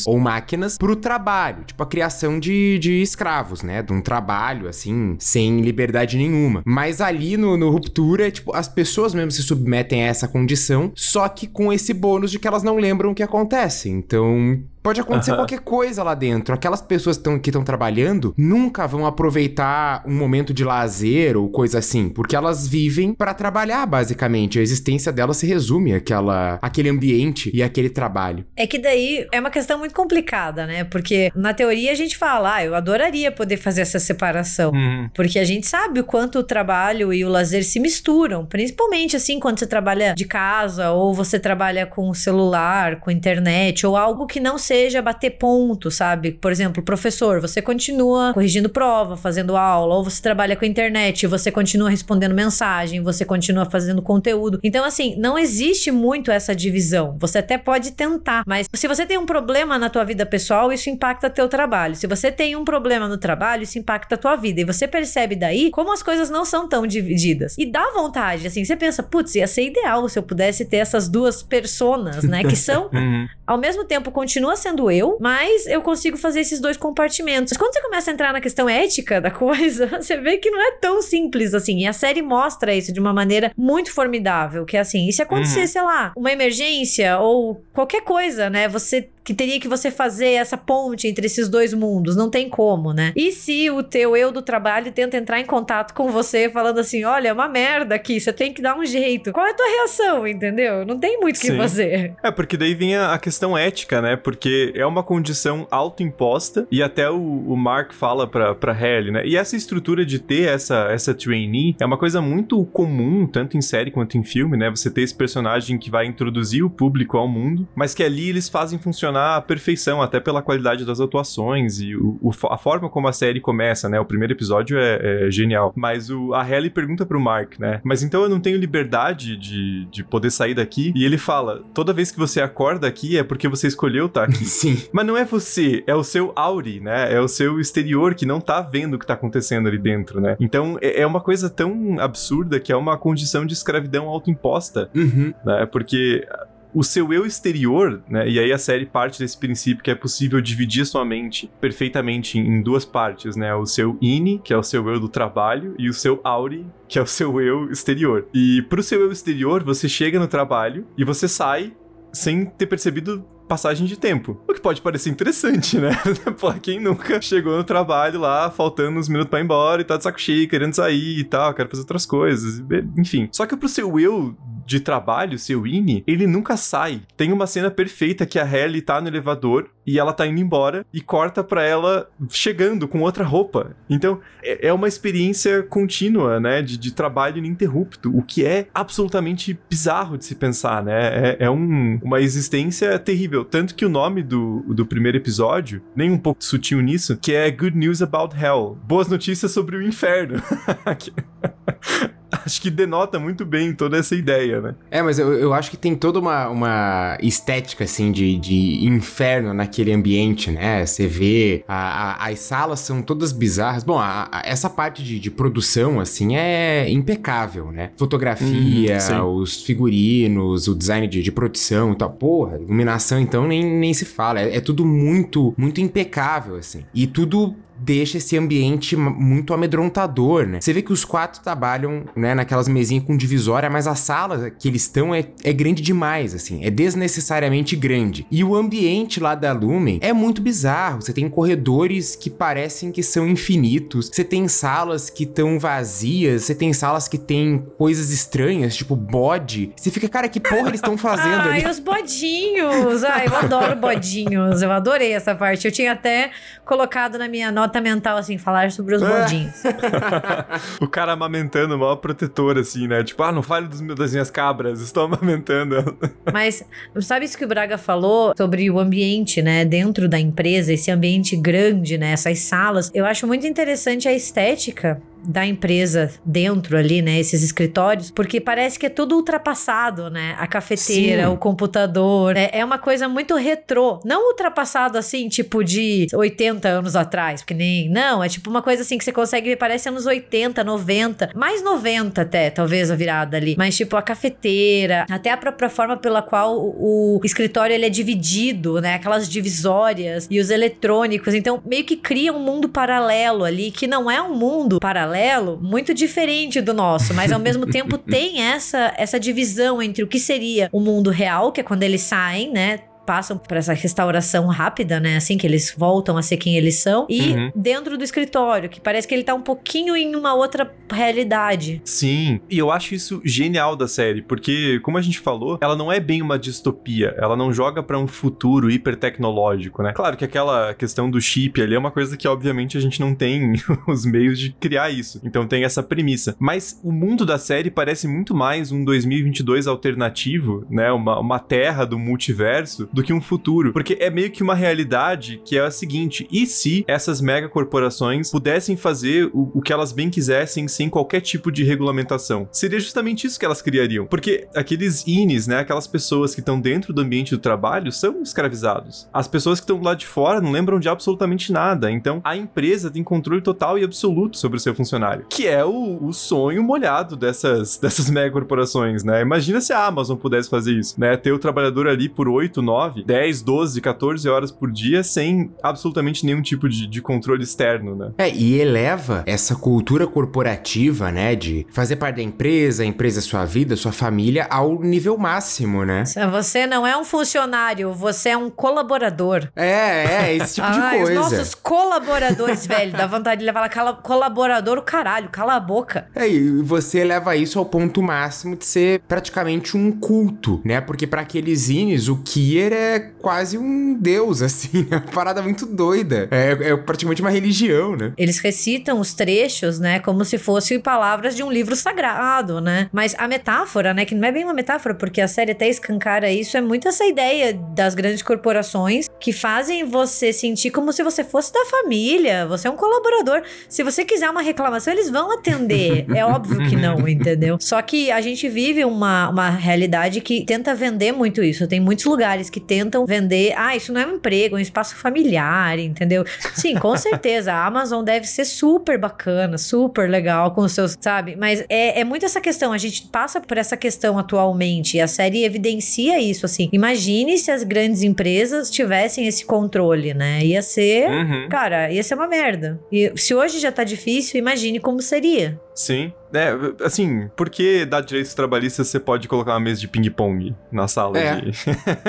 [0.06, 3.82] ou máquinas pro trabalho, tipo a criação de, de escravos, né?
[3.82, 6.62] De um trabalho assim, sem liberdade nenhuma.
[6.64, 11.28] Mas ali no, no Ruptura, tipo, as pessoas mesmo se submetem a essa condição, só
[11.28, 13.88] que com esse bônus de que elas não lembram o que acontece.
[13.88, 15.38] Então, Pode acontecer Aham.
[15.40, 16.54] qualquer coisa lá dentro.
[16.54, 21.48] Aquelas pessoas que tão- que estão trabalhando nunca vão aproveitar um momento de lazer ou
[21.50, 24.60] coisa assim, porque elas vivem pra trabalhar, basicamente.
[24.60, 28.44] A existência delas se resume àquela, àquele ambiente e àquele trabalho.
[28.56, 30.84] É que daí é uma questão muito complicada, né?
[30.84, 34.70] Porque na teoria a gente fala, ah, eu adoraria poder fazer essa separação.
[34.70, 35.10] Uhum.
[35.12, 39.40] Porque a gente sabe o quanto o trabalho e o lazer se misturam, principalmente assim
[39.40, 44.26] quando você trabalha de casa ou você trabalha com o celular, com internet ou algo
[44.28, 46.32] que não seja bater ponto, sabe?
[46.32, 51.26] Por exemplo, professor, você continua corrigindo prova, fazendo aula, ou você trabalha com a internet,
[51.26, 54.58] você continua respondendo mensagem, você continua fazendo conteúdo.
[54.62, 57.16] Então assim, não existe muito essa divisão.
[57.18, 60.90] Você até pode tentar, mas se você tem um problema na tua vida pessoal, isso
[60.90, 61.94] impacta teu trabalho.
[61.94, 64.60] Se você tem um problema no trabalho, isso impacta a tua vida.
[64.60, 67.54] E você percebe daí como as coisas não são tão divididas.
[67.58, 71.08] E dá vontade, assim, você pensa, putz, ia ser ideal se eu pudesse ter essas
[71.08, 72.42] duas personas, né?
[72.44, 73.26] Que são, Uhum.
[73.46, 77.52] ao mesmo tempo, continua sendo eu, mas eu consigo fazer esses dois compartimentos.
[77.52, 80.60] Mas quando você começa a entrar na questão ética da coisa, você vê que não
[80.60, 81.78] é tão simples assim.
[81.78, 85.22] E a série mostra isso de uma maneira muito formidável, que é assim, e se
[85.22, 85.66] acontecer, Uhum.
[85.66, 88.68] sei lá, uma emergência ou qualquer coisa, né?
[88.68, 92.92] Você que teria que você fazer essa ponte entre esses dois mundos, não tem como,
[92.92, 93.12] né?
[93.16, 97.02] E se o teu eu do trabalho tenta entrar em contato com você falando assim,
[97.02, 99.32] olha, é uma merda aqui, você tem que dar um jeito.
[99.32, 100.86] Qual é a tua reação, entendeu?
[100.86, 102.14] Não tem muito o que fazer.
[102.22, 104.14] É, porque daí vem a, a questão ética, né?
[104.14, 109.26] Porque é uma condição autoimposta e até o, o Mark fala pra, pra Halle, né?
[109.26, 113.60] E essa estrutura de ter essa, essa trainee é uma coisa muito comum, tanto em
[113.60, 114.70] série quanto em filme, né?
[114.70, 118.48] Você ter esse personagem que vai introduzir o público ao mundo, mas que ali eles
[118.48, 123.08] fazem funcionar à perfeição, até pela qualidade das atuações e o, o a forma como
[123.08, 123.98] a série começa, né?
[123.98, 125.72] O primeiro episódio é, é genial.
[125.76, 127.80] Mas o, a Halle pergunta pro Mark, né?
[127.82, 130.92] Mas então eu não tenho liberdade de, de poder sair daqui?
[130.94, 134.35] E ele fala: toda vez que você acorda aqui é porque você escolheu estar aqui.
[134.44, 134.76] Sim.
[134.92, 137.12] Mas não é você, é o seu Auri, né?
[137.12, 140.36] É o seu exterior que não tá vendo o que tá acontecendo ali dentro, né?
[140.40, 145.32] Então é é uma coisa tão absurda que é uma condição de escravidão autoimposta, Uhum.
[145.44, 145.66] né?
[145.66, 146.26] Porque
[146.74, 148.28] o seu eu exterior, né?
[148.28, 152.60] E aí a série parte desse princípio que é possível dividir sua mente perfeitamente em
[152.62, 153.54] duas partes, né?
[153.54, 156.98] O seu ini, que é o seu eu do trabalho, e o seu auri, que
[156.98, 158.26] é o seu eu exterior.
[158.34, 161.72] E pro seu eu exterior, você chega no trabalho e você sai
[162.12, 164.40] sem ter percebido passagem de tempo.
[164.48, 165.90] O que pode parecer interessante, né?
[166.38, 169.96] Pô, quem nunca chegou no trabalho lá, faltando uns minutos pra ir embora e tá
[169.96, 172.62] de saco cheio, querendo sair e tal, quero fazer outras coisas,
[172.96, 173.28] enfim.
[173.32, 177.00] Só que pro seu eu de trabalho, seu INE, ele nunca sai.
[177.16, 180.84] Tem uma cena perfeita que a Halle tá no elevador e ela tá indo embora
[180.92, 183.76] e corta pra ela chegando com outra roupa.
[183.88, 189.56] Então, é é uma experiência contínua, né, de, de trabalho ininterrupto, o que é absolutamente
[189.70, 191.36] bizarro de se pensar, né?
[191.38, 193.44] É, é um- uma existência terrível.
[193.44, 197.48] Tanto que o nome do, do primeiro episódio, nem um pouco sutil nisso, que é
[197.50, 198.76] Good News About Hell.
[198.84, 200.42] Boas notícias sobre o inferno.
[202.44, 204.74] Acho que denota muito bem toda essa ideia, né?
[204.90, 209.52] É, mas eu, eu acho que tem toda uma, uma estética, assim, de, de inferno
[209.54, 210.84] naquele ambiente, né?
[210.84, 213.84] Você vê, a- a- as salas são todas bizarras.
[213.84, 217.90] Bom, a- essa parte de, de produção, assim, é impecável, né?
[217.96, 219.18] Fotografia, sim.
[219.20, 222.10] os figurinos, o design de, de produção e tal.
[222.10, 224.40] Porra, iluminação, então, nem, nem se fala.
[224.40, 226.84] É, é tudo muito, muito impecável, assim.
[226.94, 230.60] E tudo deixa esse ambiente muito amedrontador, né?
[230.60, 234.68] Você vê que os quatro trabalham, né, naquelas mesinhas com divisória, mas a sala que
[234.68, 238.26] eles estão é, é grande demais, assim, é desnecessariamente grande.
[238.30, 241.02] E o ambiente lá da Lumen é muito bizarro.
[241.02, 246.54] Você tem corredores que parecem que são infinitos, você tem salas que estão vazias, você
[246.54, 249.72] tem salas que tem coisas estranhas, tipo bode.
[249.76, 251.64] Você fica, cara, que porra eles estão fazendo ali?
[251.64, 253.04] Ai, os bodinhos!
[253.04, 254.62] Ai, eu adoro bodinhos.
[254.62, 255.66] Eu adorei essa parte.
[255.66, 256.30] Eu tinha até
[256.64, 259.20] colocado na minha nota mental, assim, falar sobre os É.
[259.22, 259.54] bodinhos.
[260.80, 263.02] O cara amamentando, o maior protetor, assim, né?
[263.02, 265.96] Tipo, ah, não fale dos meus- das minhas cabras, estou amamentando.
[266.32, 266.62] Mas
[267.00, 269.64] sabe isso que o Braga falou sobre o ambiente, né?
[269.64, 272.12] Dentro da empresa, esse ambiente grande, né?
[272.12, 272.90] Essas salas.
[272.94, 277.18] Eu acho muito interessante a estética da empresa dentro ali, né?
[277.18, 280.36] Esses escritórios, porque parece que é tudo ultrapassado, né?
[280.38, 281.32] A cafeteira, Sim.
[281.32, 282.36] o computador.
[282.36, 284.00] É, é uma coisa muito retrô.
[284.04, 287.88] Não ultrapassado assim, tipo de 80 anos atrás, porque nem.
[287.88, 291.62] Não, é tipo uma coisa assim que você consegue ver, parece anos 80, 90, mais
[291.62, 293.56] 90 até, talvez a virada ali.
[293.58, 297.90] Mas tipo a cafeteira, até a própria forma pela qual o, o escritório ele é
[297.90, 298.94] dividido, né?
[298.94, 301.34] Aquelas divisórias e os eletrônicos.
[301.34, 305.15] Então meio que cria um mundo paralelo ali, que não é um mundo paralelo
[305.60, 310.18] muito diferente do nosso, mas ao mesmo tempo tem essa, essa divisão entre o que
[310.18, 312.80] seria o mundo real, que é quando eles saem, né?
[313.06, 315.16] Passam por essa restauração rápida, né?
[315.16, 317.06] Assim que eles voltam a ser quem eles são.
[317.08, 317.52] E Uhum.
[317.54, 321.80] dentro do escritório, que parece que ele tá um pouquinho em uma outra realidade.
[321.84, 325.90] Sim, e eu acho isso genial da série, porque, como a gente falou, ela não
[325.92, 329.92] é bem uma distopia, ela não joga pra um futuro hipertecnológico, né?
[329.92, 333.14] Claro que aquela questão do chip ali é uma coisa que, obviamente, a gente não
[333.14, 333.52] tem
[333.86, 336.34] os meios de criar isso, então tem essa premissa.
[336.38, 340.90] Mas o mundo da série parece muito mais um 2022 alternativo, né?
[340.92, 345.42] Uma, uma terra do multiverso, do que um futuro, porque é meio que uma realidade
[345.44, 350.08] que é a seguinte: e se essas megacorporações pudessem fazer o, o que elas bem
[350.08, 352.48] quisessem sem qualquer tipo de regulamentação?
[352.50, 356.94] Seria justamente isso que elas criariam, porque aqueles INES, né, aquelas pessoas que estão dentro
[356.94, 359.06] do ambiente do trabalho, são escravizados.
[359.12, 362.90] As pessoas que estão lá de fora não lembram de absolutamente nada, então a empresa
[362.90, 367.14] tem controle total e absoluto sobre o seu funcionário, que é o, o sonho molhado
[367.14, 369.20] dessas, dessas megacorporações, né?
[369.20, 371.14] Imagina se a Amazon pudesse fazer isso, né?
[371.18, 376.24] Ter o trabalhador ali por 8, 9, 10, 12, 14 horas por dia sem absolutamente
[376.24, 378.12] nenhum tipo de, de controle externo, né?
[378.18, 383.22] É, e eleva essa cultura corporativa, né, de fazer parte da empresa, a empresa é
[383.22, 386.04] sua vida, sua família, ao nível máximo, né?
[386.30, 389.48] Você não é um funcionário, você é um colaborador.
[389.56, 391.20] É, é, esse tipo de Ai, os coisa.
[391.20, 396.06] nossos colaboradores, velho, dá vontade de levar lá cala- colaborador, o caralho, cala a boca.
[396.14, 400.80] É, e você leva isso ao ponto máximo de ser praticamente um culto, né?
[400.80, 405.66] Porque pra aqueles zines, o Kier é quase um deus, assim, é uma parada muito
[405.66, 406.28] doida.
[406.30, 408.12] É, é praticamente uma religião, né?
[408.16, 412.88] Eles recitam os trechos, né, como se fossem palavras de um livro sagrado, né?
[412.92, 416.30] Mas a metáfora, né, que não é bem uma metáfora, porque a série até escancara
[416.30, 421.24] isso, é muito essa ideia das grandes corporações que fazem você sentir como se você
[421.24, 423.42] fosse da família, você é um colaborador.
[423.68, 426.06] Se você quiser uma reclamação, eles vão atender.
[426.14, 427.56] É óbvio que não, entendeu?
[427.60, 431.66] Só que a gente vive uma, uma realidade que tenta vender muito isso.
[431.66, 434.96] Tem muitos lugares que tentam vender, ah, isso não é um emprego, é um espaço
[434.96, 436.24] familiar, entendeu?
[436.54, 437.52] Sim, com certeza.
[437.52, 441.36] A Amazon deve ser super bacana, super legal com os seus, sabe?
[441.36, 442.72] Mas é, é muito essa questão.
[442.72, 446.68] A gente passa por essa questão atualmente e a série evidencia isso, assim.
[446.72, 450.44] Imagine se as grandes empresas tivessem esse controle, né?
[450.44, 451.08] Ia ser.
[451.08, 451.48] Uhum.
[451.48, 452.80] Cara, ia ser uma merda.
[452.90, 455.60] E se hoje já tá difícil, imagine como seria.
[455.76, 456.12] Sim.
[456.34, 456.52] É,
[456.84, 461.16] assim, por que dar direitos trabalhistas você pode colocar uma mesa de ping-pong na sala
[461.18, 461.40] É.
[461.40, 461.52] de.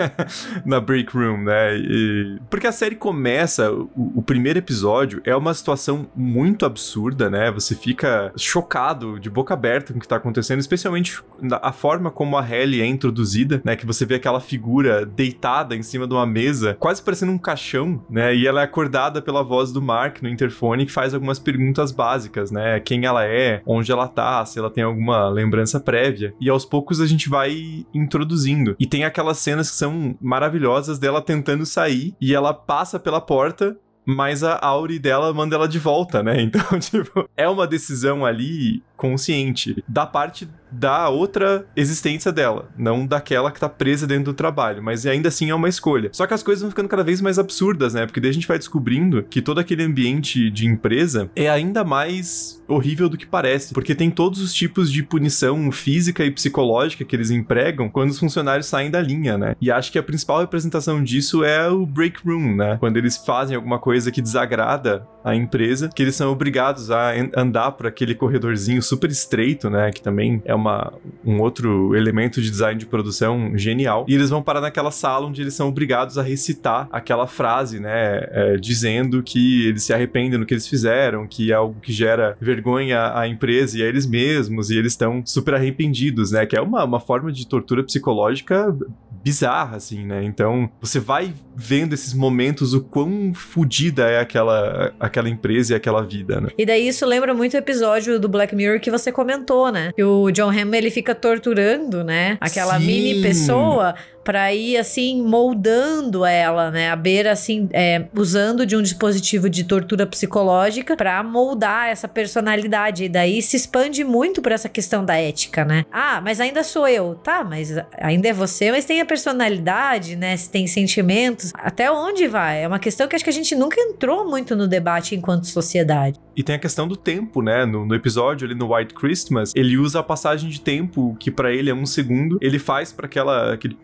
[0.66, 1.78] na break room, né?
[1.78, 7.52] E- Porque a série começa, o, o primeiro episódio é uma situação muito absurda, né?
[7.52, 11.22] Você fica chocado, de boca aberta com o que tá acontecendo, especialmente
[11.62, 13.76] a forma como a Ellie é introduzida, né?
[13.76, 18.04] Que você vê aquela figura deitada em cima de uma mesa, quase parecendo um caixão,
[18.10, 18.34] né?
[18.36, 22.50] E ela é acordada pela voz do Mark no interfone que faz algumas perguntas básicas,
[22.52, 22.80] né?
[22.80, 26.34] Quem ela é, onde ela tá, se ela tem alguma lembrança prévia.
[26.40, 28.76] E aos poucos a gente vai introduzindo.
[28.80, 33.78] E tem aquelas cenas que são maravilhosas dela tentando sair e ela passa pela porta.
[34.10, 36.38] Mas a Auri dela manda ela de volta, né?
[36.48, 43.52] Então, tipo, é uma decisão ali consciente da parte da outra existência dela, não daquela
[43.52, 46.10] que tá presa dentro do trabalho, mas ainda assim é uma escolha.
[46.12, 48.06] Só que as coisas vão ficando cada vez mais absurdas, né?
[48.06, 52.62] Porque daí a gente vai descobrindo que todo aquele ambiente de empresa é ainda mais
[52.68, 57.16] horrível do que parece, porque tem todos os tipos de punição física e psicológica que
[57.16, 59.56] eles empregam quando os funcionários saem da linha, né?
[59.62, 62.78] E acho que a principal representação disso é o break room, né?
[62.80, 67.72] Quando eles fazem alguma coisa que desagrada a empresa, que eles são obrigados a andar
[67.72, 69.92] por aquele corredorzinho super estreito, né?
[69.92, 70.94] Que também é uma,
[71.26, 74.06] um outro elemento de design de produção genial.
[74.08, 78.28] E eles vão parar naquela sala onde eles são obrigados a recitar aquela frase, né?
[78.32, 82.38] é, dizendo que eles se arrependem do que eles fizeram, que é algo que gera
[82.40, 86.46] vergonha à empresa e a eles mesmos, e eles estão super arrependidos, né?
[86.46, 88.76] Que é uma, uma forma de tortura psicológica
[89.24, 90.24] bizarra, assim, né?
[90.24, 96.02] Então, você vai vendo esses momentos o quão fodida é aquela, aquela empresa e aquela
[96.02, 96.50] vida, né?
[96.58, 99.92] E daí isso lembra muito o episódio do Black Mirror que você comentou, né?
[99.96, 102.38] Que o John Hamm, ele fica torturando, né?
[102.40, 102.86] Aquela Sim.
[102.86, 103.96] mini pessoa
[104.28, 106.92] pra ir, assim, moldando ela, né?
[106.92, 113.06] A beira, assim, é, usando de um dispositivo de tortura psicológica pra moldar essa personalidade.
[113.06, 115.86] E daí se expande muito por essa questão da ética, né?
[115.90, 117.16] Ah, mas ainda sou eu.
[117.16, 120.36] Tá, mas ainda é você, mas tem a personalidade, né?
[120.36, 121.54] Se tem sentimentos.
[121.54, 122.64] Até onde vai?
[122.64, 126.20] É uma questão que acho que a gente nunca entrou muito no debate enquanto sociedade.
[126.36, 127.66] E tem a questão do tempo, né?
[127.66, 131.52] No, no episódio ali no White Christmas, ele usa a passagem de tempo, que pra
[131.52, 133.76] ele é um segundo, ele faz pra aquela aquele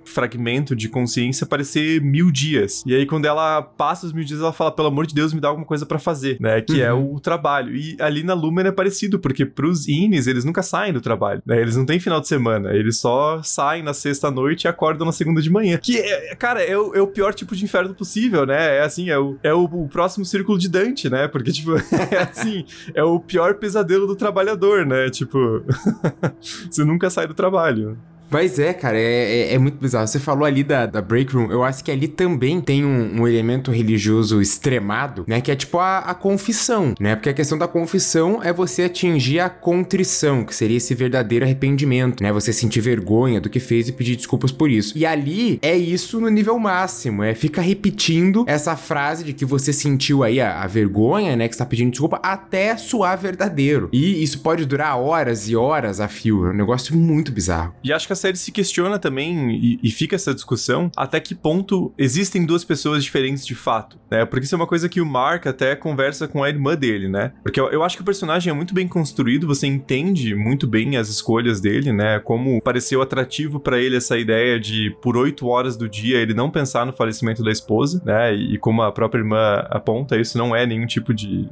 [0.76, 2.84] de consciência parecer mil dias.
[2.86, 5.42] E aí, quando ela passa os mil dias, ela fala: pelo amor de Deus, me
[5.42, 6.62] dá alguma coisa pra fazer, né?
[6.62, 7.76] Que é o trabalho.
[7.76, 11.62] E ali na Lumen é parecido, porque pros Ines, eles nunca saem do trabalho, né?
[11.62, 15.42] Eles não têm final de semana, eles só saem na sexta-noite e acordam na segunda
[15.42, 15.78] de manhã.
[15.82, 18.78] Que, é, cara, é o, é o pior tipo de inferno possível, né?
[18.78, 21.28] É assim, é o, é o, o próximo círculo de Dante, né?
[21.28, 21.72] Porque, tipo,
[22.12, 25.10] é assim, é o pior pesadelo do trabalhador, né?
[25.10, 25.64] Tipo,
[26.70, 27.98] você nunca sai do trabalho.
[28.34, 30.08] Mas é, cara, é, é, é muito bizarro.
[30.08, 33.28] Você falou ali da, da Break Room, eu acho que ali também tem um, um
[33.28, 35.40] elemento religioso extremado, né?
[35.40, 37.16] Que é tipo a, a confissão, né?
[37.16, 42.24] Porque a questão da confissão é você atingir a contrição, que seria esse verdadeiro arrependimento,
[42.24, 42.34] né?
[42.34, 44.98] Você sentir vergonha do que fez e pedir desculpas por isso.
[44.98, 49.72] E ali é isso no nível máximo, é fica repetindo essa frase de que você
[49.72, 51.48] sentiu aí a, a vergonha, né?
[51.48, 53.90] Que está pedindo desculpa até soar verdadeiro.
[53.94, 56.48] E isso pode durar horas e horas a fio.
[56.48, 57.76] É um negócio muito bizarro.
[57.84, 61.36] E acho que a série se questiona também, e, e fica essa discussão, até que
[61.36, 64.26] ponto existem duas pessoas diferentes de fato, né?
[64.26, 67.34] Porque isso é uma coisa que o Mark até conversa com a irmã dele, né?
[67.44, 70.96] Porque eu, eu acho que o personagem é muito bem construído, você entende muito bem
[70.96, 72.20] as escolhas dele, né?
[72.20, 76.50] Como pareceu atrativo pra ele essa ideia de, por oito horas do dia, ele não
[76.50, 78.34] pensar no falecimento da esposa, né?
[78.34, 81.50] E, e como a própria irmã aponta, isso não é nenhum tipo de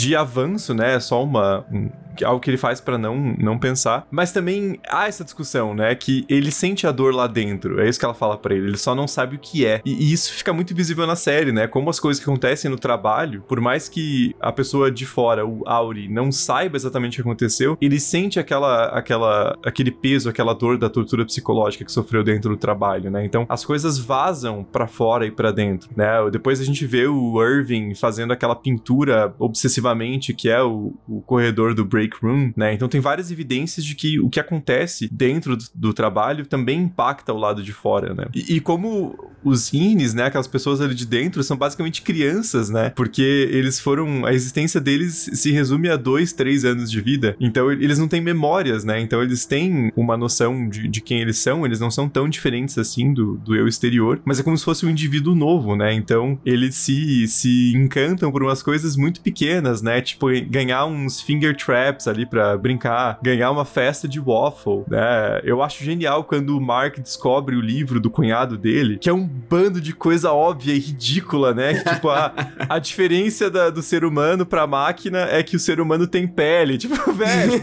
[0.00, 0.94] de avanço, né?
[0.94, 1.90] É só uma um-
[2.24, 4.06] algo que ele faz pra não não pensar.
[4.10, 5.94] Mas também há essa discussão, né?
[5.94, 7.80] Que ele sente a dor lá dentro.
[7.80, 8.66] É isso que ela fala pra ele.
[8.66, 9.80] Ele só não sabe o que é.
[9.86, 11.66] E, e isso fica muito visível na série, né?
[11.66, 15.62] Como as coisas que acontecem no trabalho, por mais que a pessoa de fora, o
[15.66, 20.76] Auri, não saiba exatamente o que aconteceu, ele sente aquela aquela aquele peso, aquela dor
[20.76, 23.24] da tortura psicológica que sofreu dentro do trabalho, né?
[23.24, 26.06] Então as coisas vazam pra fora e pra dentro, né?
[26.30, 29.89] Depois a gente vê o Irving fazendo aquela pintura obsessivamente
[30.34, 32.74] que é o, o corredor do break room, né?
[32.74, 37.32] Então tem várias evidências de que o que acontece dentro do, do trabalho também impacta
[37.32, 38.26] o lado de fora, né?
[38.34, 42.90] E, e como os ines, né, aquelas pessoas ali de dentro são basicamente crianças, né?
[42.90, 47.36] Porque eles foram a existência deles se resume a dois, três anos de vida.
[47.40, 49.00] Então eles não têm memórias, né?
[49.00, 51.64] Então eles têm uma noção de, de quem eles são.
[51.64, 54.84] Eles não são tão diferentes assim do, do eu exterior, mas é como se fosse
[54.84, 55.92] um indivíduo novo, né?
[55.94, 60.00] Então eles se, se encantam por umas coisas muito pequenas, né?
[60.00, 65.40] Tipo ganhar uns finger traps ali pra brincar, ganhar uma festa de waffle, né?
[65.44, 69.26] Eu acho genial quando o Mark descobre o livro do cunhado dele, que é um
[69.26, 71.74] bando de coisa óbvia e ridícula, né?
[71.74, 72.32] Que, tipo, a,
[72.68, 76.78] a diferença da- do ser humano pra máquina é que o ser humano tem pele.
[76.90, 77.60] Tipo, velho.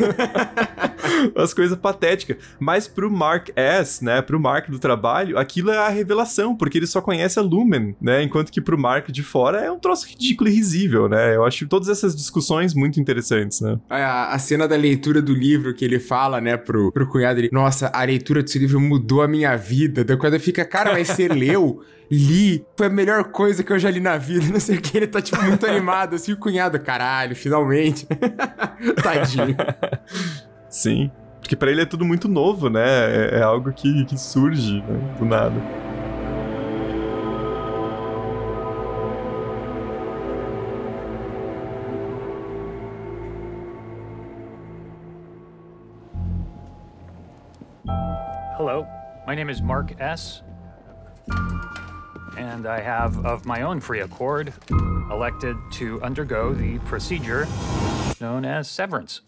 [1.36, 2.38] As coisas patéticas.
[2.60, 4.22] Mas pro Mark S, né?
[4.22, 8.22] Pro Mark do trabalho, aquilo é a revelação, porque ele só conhece a Lumen, né?
[8.24, 11.36] Enquanto que pro Mark de fora é um troço ridículo e risível, né?
[11.36, 13.78] Eu acho todas essas discussões muito interessantes, né?
[13.90, 17.50] A, a cena da leitura do livro que ele fala, né, pro, pro cunhado dele,
[17.52, 20.04] nossa, a leitura desse livro mudou a minha vida.
[20.04, 21.82] Daí quando fica, cara, mas você leu?
[22.10, 24.96] Li, foi a melhor coisa que eu já li na vida, não sei o que,
[24.96, 28.08] ele tá, tipo, muito animado, assim, o cunhado, caralho, finalmente.
[29.04, 29.58] Tadinho.
[30.70, 31.12] Sim.
[31.42, 32.84] Porque pra ele é tudo muito novo, né?
[32.86, 35.16] É, é algo que, que surge né?
[35.20, 35.87] do nada.
[49.28, 50.42] My name is Mark S.
[52.38, 54.54] And I have, of my own free accord,
[55.12, 57.46] elected to undergo the procedure
[58.22, 59.20] known as severance.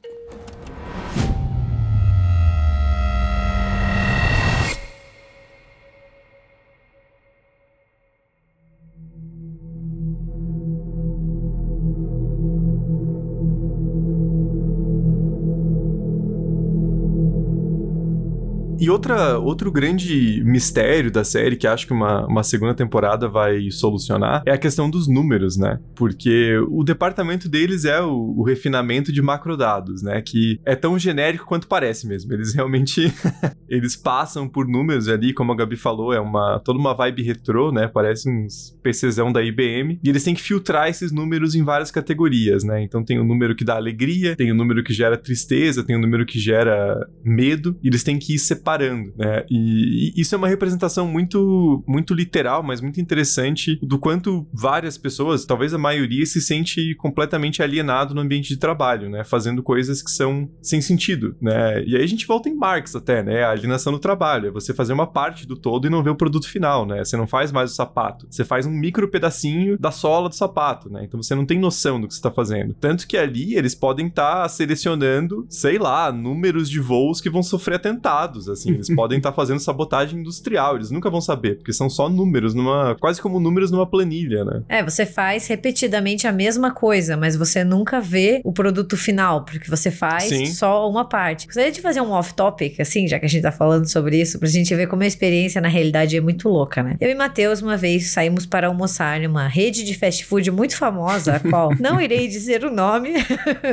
[18.79, 23.69] E outra, outro grande mistério da série que acho que uma, uma segunda temporada vai
[23.71, 25.79] solucionar é a questão dos números, né?
[25.95, 30.21] Porque o departamento deles é o, o refinamento de macrodados, né?
[30.21, 32.31] Que é tão genérico quanto parece mesmo.
[32.31, 33.13] Eles realmente
[33.67, 37.71] eles passam por números ali, como a Gabi falou, é uma toda uma vibe retrô,
[37.73, 37.87] né?
[37.87, 39.99] Parece uns PCzão da IBM.
[40.01, 42.81] E eles têm que filtrar esses números em várias categorias, né?
[42.81, 46.01] Então tem o número que dá alegria, tem o número que gera tristeza, tem o
[46.01, 48.68] número que gera medo, e eles têm que ir separando,
[49.15, 49.45] né?
[49.49, 54.97] E, e isso é uma representação muito, muito literal, mas muito interessante do quanto várias
[54.97, 59.23] pessoas, talvez a maioria, se sente completamente alienado no ambiente de trabalho, né?
[59.23, 61.83] Fazendo coisas que são sem sentido, né?
[61.85, 63.43] E aí a gente volta em Marx até, né?
[63.43, 66.15] A alienação do trabalho, é você fazer uma parte do todo e não ver o
[66.15, 67.03] produto final, né?
[67.03, 70.89] Você não faz mais o sapato, você faz um micro pedacinho da sola do sapato,
[70.89, 71.03] né?
[71.03, 72.73] Então você não tem noção do que você está fazendo.
[72.73, 77.75] Tanto que ali eles podem estar selecionando, sei lá, números de voos que vão sofrer
[77.75, 78.58] atentados, assim.
[78.67, 82.95] Eles podem estar fazendo sabotagem industrial, eles nunca vão saber, porque são só números numa.
[82.99, 84.63] quase como números numa planilha, né?
[84.67, 89.69] É, você faz repetidamente a mesma coisa, mas você nunca vê o produto final, porque
[89.69, 90.45] você faz Sim.
[90.47, 91.45] só uma parte.
[91.45, 94.47] Gostaria de fazer um off-topic, assim, já que a gente tá falando sobre isso, pra
[94.47, 96.95] gente ver como a experiência na realidade é muito louca, né?
[96.99, 101.35] Eu e Matheus, uma vez, saímos para almoçar numa rede de fast food muito famosa,
[101.35, 103.13] a qual não irei dizer o nome,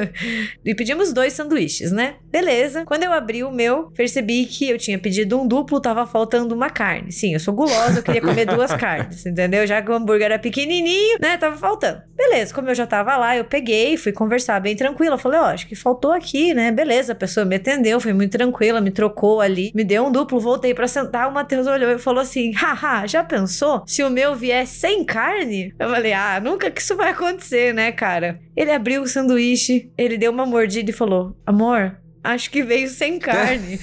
[0.64, 2.16] e pedimos dois sanduíches, né?
[2.30, 2.84] Beleza.
[2.84, 6.70] Quando eu abri o meu, percebi que eu tinha pedido um duplo, tava faltando uma
[6.70, 7.12] carne.
[7.12, 9.66] Sim, eu sou gulosa, eu queria comer duas carnes, entendeu?
[9.66, 11.36] Já que o hambúrguer era pequenininho, né?
[11.36, 12.02] Tava faltando.
[12.16, 15.18] Beleza, como eu já tava lá, eu peguei, fui conversar bem tranquila.
[15.18, 16.72] Falei, ó, acho que faltou aqui, né?
[16.72, 20.40] Beleza, a pessoa me atendeu, foi muito tranquila, me trocou ali, me deu um duplo,
[20.40, 21.28] voltei pra sentar.
[21.28, 25.74] O Matheus olhou e falou assim: haha, já pensou se o meu vier sem carne?
[25.78, 28.40] Eu falei, ah, nunca que isso vai acontecer, né, cara?
[28.56, 33.18] Ele abriu o sanduíche, ele deu uma mordida e falou: amor, acho que veio sem
[33.20, 33.80] carne.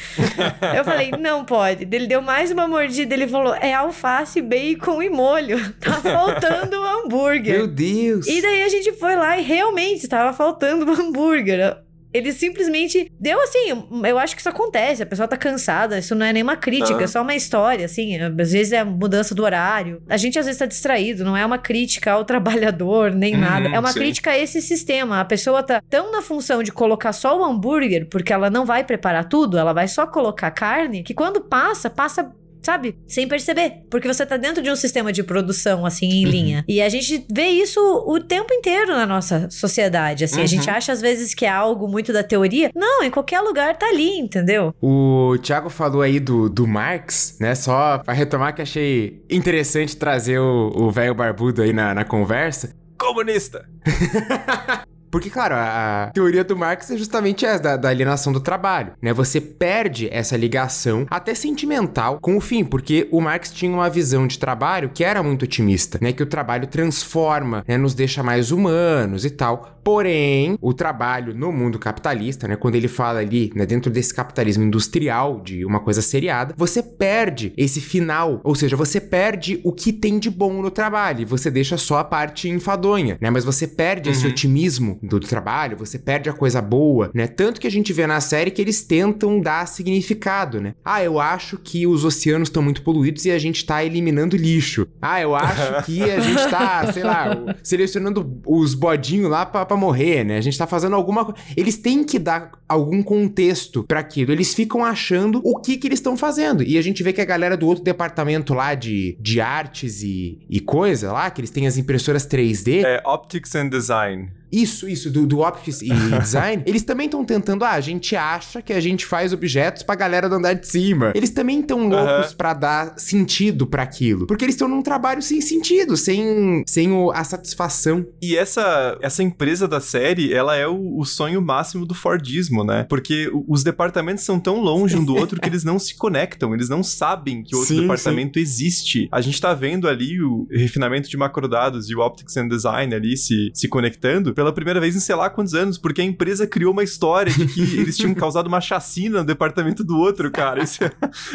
[0.75, 1.87] eu falei, não pode.
[1.91, 5.57] Ele deu mais uma mordida, ele falou, é alface, bacon e molho.
[5.83, 7.57] Tá faltando o hambúrguer.
[7.57, 8.25] Meu Deus!
[8.27, 11.77] E daí a gente foi lá e realmente estava faltando o hambúrguer.
[12.13, 13.85] Ele simplesmente deu assim.
[14.05, 15.01] Eu acho que isso acontece.
[15.01, 15.97] A pessoa tá cansada.
[15.97, 17.03] Isso não é nenhuma crítica, Ah.
[17.03, 18.17] é só uma história, assim.
[18.19, 20.01] Às vezes é mudança do horário.
[20.07, 21.23] A gente às vezes tá distraído.
[21.25, 23.69] Não é uma crítica ao trabalhador, nem Uhum, nada.
[23.69, 23.99] É uma sim.
[23.99, 25.19] crítica a esse sistema.
[25.19, 28.83] A pessoa tá tão na função de colocar só o hambúrguer, porque ela não vai
[28.83, 32.31] preparar tudo, ela vai só colocar carne, que quando passa, passa
[32.63, 32.97] sabe?
[33.07, 33.83] Sem perceber.
[33.89, 36.31] Porque você tá dentro de um sistema de produção, assim, em Uhum.
[36.31, 36.65] linha.
[36.67, 40.41] E a gente vê isso o tempo inteiro na nossa sociedade, assim.
[40.41, 40.75] A gente Uhum.
[40.75, 42.71] acha, às vezes, que é algo muito da teoria.
[42.75, 44.73] Não, em qualquer lugar tá ali, entendeu?
[44.81, 47.53] O Thiago falou aí do, do Marx, né?
[47.55, 52.73] Só pra retomar que achei interessante trazer o o velho barbudo aí na, na conversa.
[52.97, 53.65] Comunista!
[55.13, 58.93] Porque, claro, a a teoria do Marx é justamente essa, da, da alienação do trabalho,
[59.01, 59.13] né?
[59.13, 64.25] Você perde essa ligação, até sentimental, com o fim, porque o Marx tinha uma visão
[64.25, 66.11] de trabalho que era muito otimista, né?
[66.11, 67.77] Que o trabalho transforma, né?
[67.77, 69.79] Nos deixa mais humanos e tal.
[69.83, 72.55] Porém, o trabalho no mundo capitalista, né?
[72.55, 73.65] Quando ele fala ali, né?
[73.65, 78.99] Dentro desse capitalismo industrial, de uma coisa seriada, você perde esse final, ou seja, você
[78.99, 83.17] perde o que tem de bom no trabalho, e você deixa só a parte enfadonha,
[83.19, 83.29] né?
[83.29, 87.27] Mas você perde esse otimismo do trabalho, você perde a coisa boa, né?
[87.27, 90.75] Tanto que a gente vê na série que eles tentam dar significado, né?
[90.83, 94.87] Ah, eu acho que os oceanos estão muito poluídos e a gente tá eliminando lixo.
[95.01, 99.77] Ah, eu acho que a gente tá, sei lá, selecionando os bodinhos lá pra, pra
[99.77, 100.37] morrer, né?
[100.37, 101.39] A gente tá fazendo alguma coisa.
[101.55, 104.31] Eles têm que dar algum contexto pra aquilo.
[104.31, 106.63] Eles ficam achando o que que eles estão fazendo.
[106.63, 110.39] E a gente vê que a galera do outro departamento lá de, de artes e,
[110.49, 114.31] e coisa lá, que eles têm as impressoras 3D, É Optics and Design.
[114.53, 115.89] Isso, isso, do, do Optics e
[116.21, 119.95] Design, eles também estão tentando, ah, a gente acha que a gente faz objetos pra
[119.95, 121.11] galera do andar de cima.
[121.15, 124.27] Eles também estão loucos pra dar sentido pra aquilo.
[124.27, 128.05] Porque eles estão num trabalho sem sentido, sem, sem o- a satisfação.
[128.21, 132.85] E essa, essa empresa da série, ela é o, o sonho máximo do Fordismo, né?
[132.89, 136.69] Porque os departamentos são tão longe um do outro que eles não se conectam, eles
[136.69, 139.07] não sabem que outro Sim, departamento existe.
[139.11, 143.17] A gente tá vendo ali o refinamento de macrodados e o Optics and Design ali
[143.17, 146.73] se, se conectando pela primeira vez em sei lá quantos anos, porque a empresa criou
[146.73, 150.61] uma história de que eles tinham causado uma chacina no departamento do outro, cara.
[150.61, 150.91] Isso é,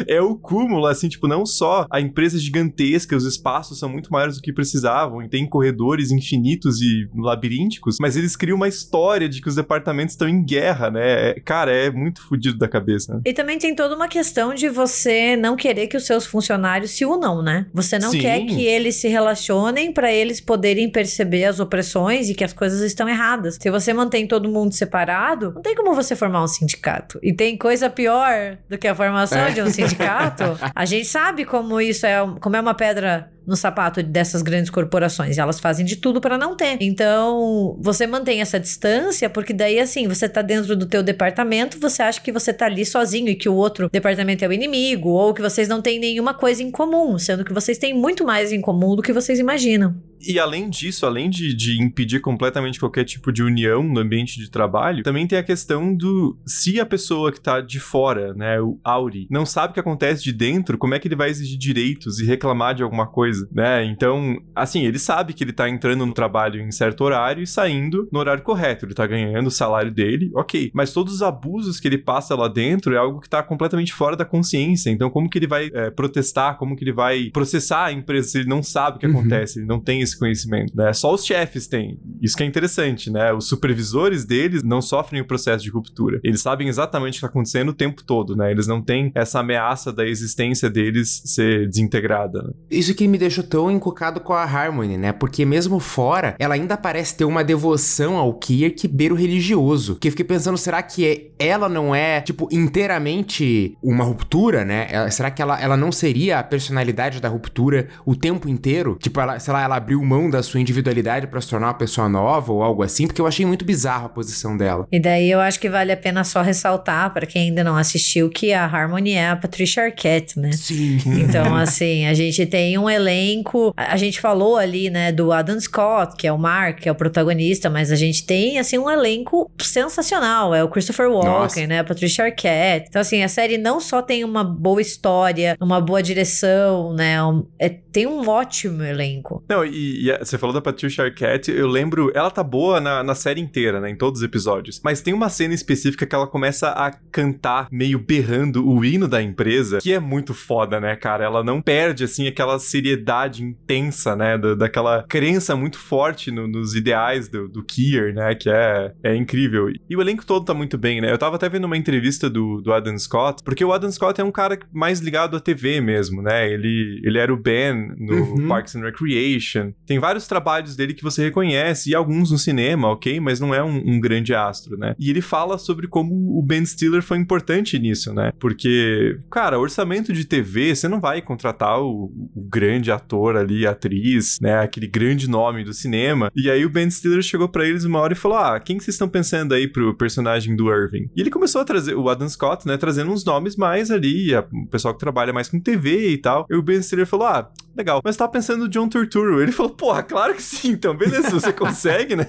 [0.07, 4.11] é o cúmulo, assim, tipo, não só a empresa é gigantesca, os espaços são muito
[4.11, 9.27] maiores do que precisavam, e tem corredores infinitos e labirínticos, mas eles criam uma história
[9.27, 11.29] de que os departamentos estão em guerra, né?
[11.31, 13.15] É- cara, é muito fodido da cabeça.
[13.15, 13.21] né?
[13.25, 17.05] E também tem toda uma questão de você não querer que os seus funcionários se
[17.05, 17.65] unam, né?
[17.73, 18.19] Você não Sim.
[18.19, 22.81] quer que eles se relacionem pra eles poderem perceber as opressões e que as coisas
[22.81, 23.57] estão erradas.
[23.61, 27.19] Se você mantém todo mundo separado, não tem como você formar um sindicato.
[27.23, 29.51] E tem coisa pior do que a formação É.
[29.51, 30.43] de um sindicato.
[30.75, 35.35] A gente sabe como isso é, como é uma pedra no sapato dessas grandes corporações.
[35.35, 36.77] E elas fazem de tudo pra não ter.
[36.79, 42.03] Então, você mantém essa distância, porque daí, assim, você tá dentro do teu departamento, você
[42.03, 45.33] acha que você tá ali sozinho e que o outro departamento é o inimigo, ou
[45.33, 48.61] que vocês não têm nenhuma coisa em comum, sendo que vocês têm muito mais em
[48.61, 49.95] comum do que vocês imaginam.
[50.21, 54.49] E além disso, além de, de impedir completamente qualquer tipo de união no ambiente de
[54.49, 58.77] trabalho, também tem a questão do se a pessoa que tá de fora, né, o
[58.83, 62.19] Auri, não sabe o que acontece de dentro, como é que ele vai exigir direitos
[62.19, 63.83] e reclamar de alguma coisa, né?
[63.85, 68.07] Então, assim, ele sabe que ele tá entrando no trabalho em certo horário e saindo
[68.11, 70.71] no horário correto, ele tá ganhando o salário dele, ok.
[70.73, 74.15] Mas todos os abusos que ele passa lá dentro é algo que tá completamente fora
[74.15, 74.89] da consciência.
[74.89, 78.37] Então, como que ele vai é, protestar, como que ele vai processar a empresa se
[78.39, 79.19] ele não sabe o que Uhum.
[79.19, 80.91] acontece, ele não tem esse conhecimento, né?
[80.93, 81.99] Só os chefes têm.
[82.21, 83.33] Isso que é interessante, né?
[83.33, 86.19] Os supervisores deles não sofrem o processo de ruptura.
[86.23, 88.51] Eles sabem exatamente o que está acontecendo o tempo todo, né?
[88.51, 92.41] Eles não têm essa ameaça da existência deles ser desintegrada.
[92.41, 92.49] né?
[92.71, 95.11] Isso que me deixou tão encucado com a Harmony, né?
[95.11, 99.95] Porque mesmo fora, ela ainda parece ter uma devoção ao Kier que beira o religioso.
[99.95, 104.87] Que fiquei pensando, será que é- ela não é, tipo, inteiramente uma ruptura, né?
[104.89, 108.97] Ela- será que ela, ela não seria a personalidade da ruptura o tempo inteiro?
[109.01, 112.07] Tipo, ela, sei lá, ela abriu mão da sua individualidade pra se tornar uma pessoa
[112.09, 113.07] nova ou algo assim?
[113.07, 114.87] Porque eu achei muito bizarro a posição dela.
[114.91, 118.29] E daí eu acho que vale a pena só ressaltar, pra quem ainda não assistiu,
[118.29, 120.51] que a Harmony é a Patricia Arquette, né?
[120.51, 120.97] Sim.
[121.05, 123.73] Então, assim, a gente tem um elenco.
[123.77, 126.91] A a gente falou ali, né, do Adam Scott, que é o Mark, que é
[126.91, 130.53] o protagonista, mas a gente tem, assim, um elenco sensacional.
[130.53, 131.67] É o Christopher Walken, Nossa.
[131.67, 132.85] né, a Patricia Arquette.
[132.89, 137.45] Então, assim, a série não só tem uma boa história, uma boa direção, né, um-
[137.59, 139.43] é- tem um ótimo elenco.
[139.49, 143.03] Não, e, e a- você falou da Patricia Arquette, eu lembro, ela tá boa na,
[143.03, 146.27] na série inteira, né, em todos os episódios, mas tem uma cena específica que ela
[146.27, 151.23] começa a cantar meio berrando o hino da empresa, que é muito foda, né, cara?
[151.23, 156.75] Ela não perde, assim, aquela seriedade intensa, né, da- daquela crença muito forte no- nos
[156.75, 159.67] ideais do, do Kier, né, que é, é incrível.
[159.89, 161.11] E o elenco todo tá muito bem, né?
[161.11, 164.23] Eu tava até vendo uma entrevista do, do Adam Scott, porque o Adam Scott é
[164.23, 166.51] um cara mais ligado à TV mesmo, né?
[166.51, 168.47] Ele, ele era o Ben no Uhum.
[168.47, 169.71] Parks and Recreation.
[169.85, 173.19] Tem vários trabalhos dele que você reconhece, e alguns no cinema, ok?
[173.19, 174.95] Mas não é um, um grande astro, né?
[174.99, 178.31] E ele fala sobre como o Ben Stiller foi importante nisso, né?
[178.39, 184.37] Porque, cara, orçamento de TV, você não vai contratar o, o grande ator ali, atriz,
[184.41, 184.59] né?
[184.59, 186.31] Aquele grande nome do cinema.
[186.35, 188.83] E aí o Ben Stiller chegou pra eles uma hora e falou: Ah, quem que
[188.83, 191.09] vocês estão pensando aí pro personagem do Irving?
[191.15, 192.77] E ele começou a trazer, o Adam Scott, né?
[192.77, 196.45] Trazendo uns nomes mais ali, a- o pessoal que trabalha mais com TV e tal.
[196.49, 197.49] E o Ben Stiller falou: Ah,
[197.79, 198.01] legal.
[198.03, 199.41] Mas tava pensando no John Turturro.
[199.41, 200.69] Ele falou: Porra, claro que sim.
[200.71, 202.27] Então, beleza, você consegue, né?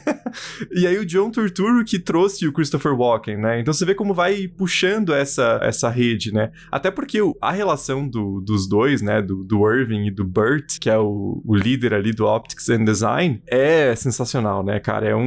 [0.72, 3.60] E aí o John Turturro que trouxe o Christopher Walken, né?
[3.60, 6.50] Então você vê como vai puxando essa, essa rede, né?
[6.70, 9.20] Até porque a relação do- dos dois, né?
[9.20, 12.84] Do, do Irving e do Burt, que é o, o líder ali do Optics and
[12.84, 15.06] Design, é sensacional, né, cara?
[15.08, 15.22] É um,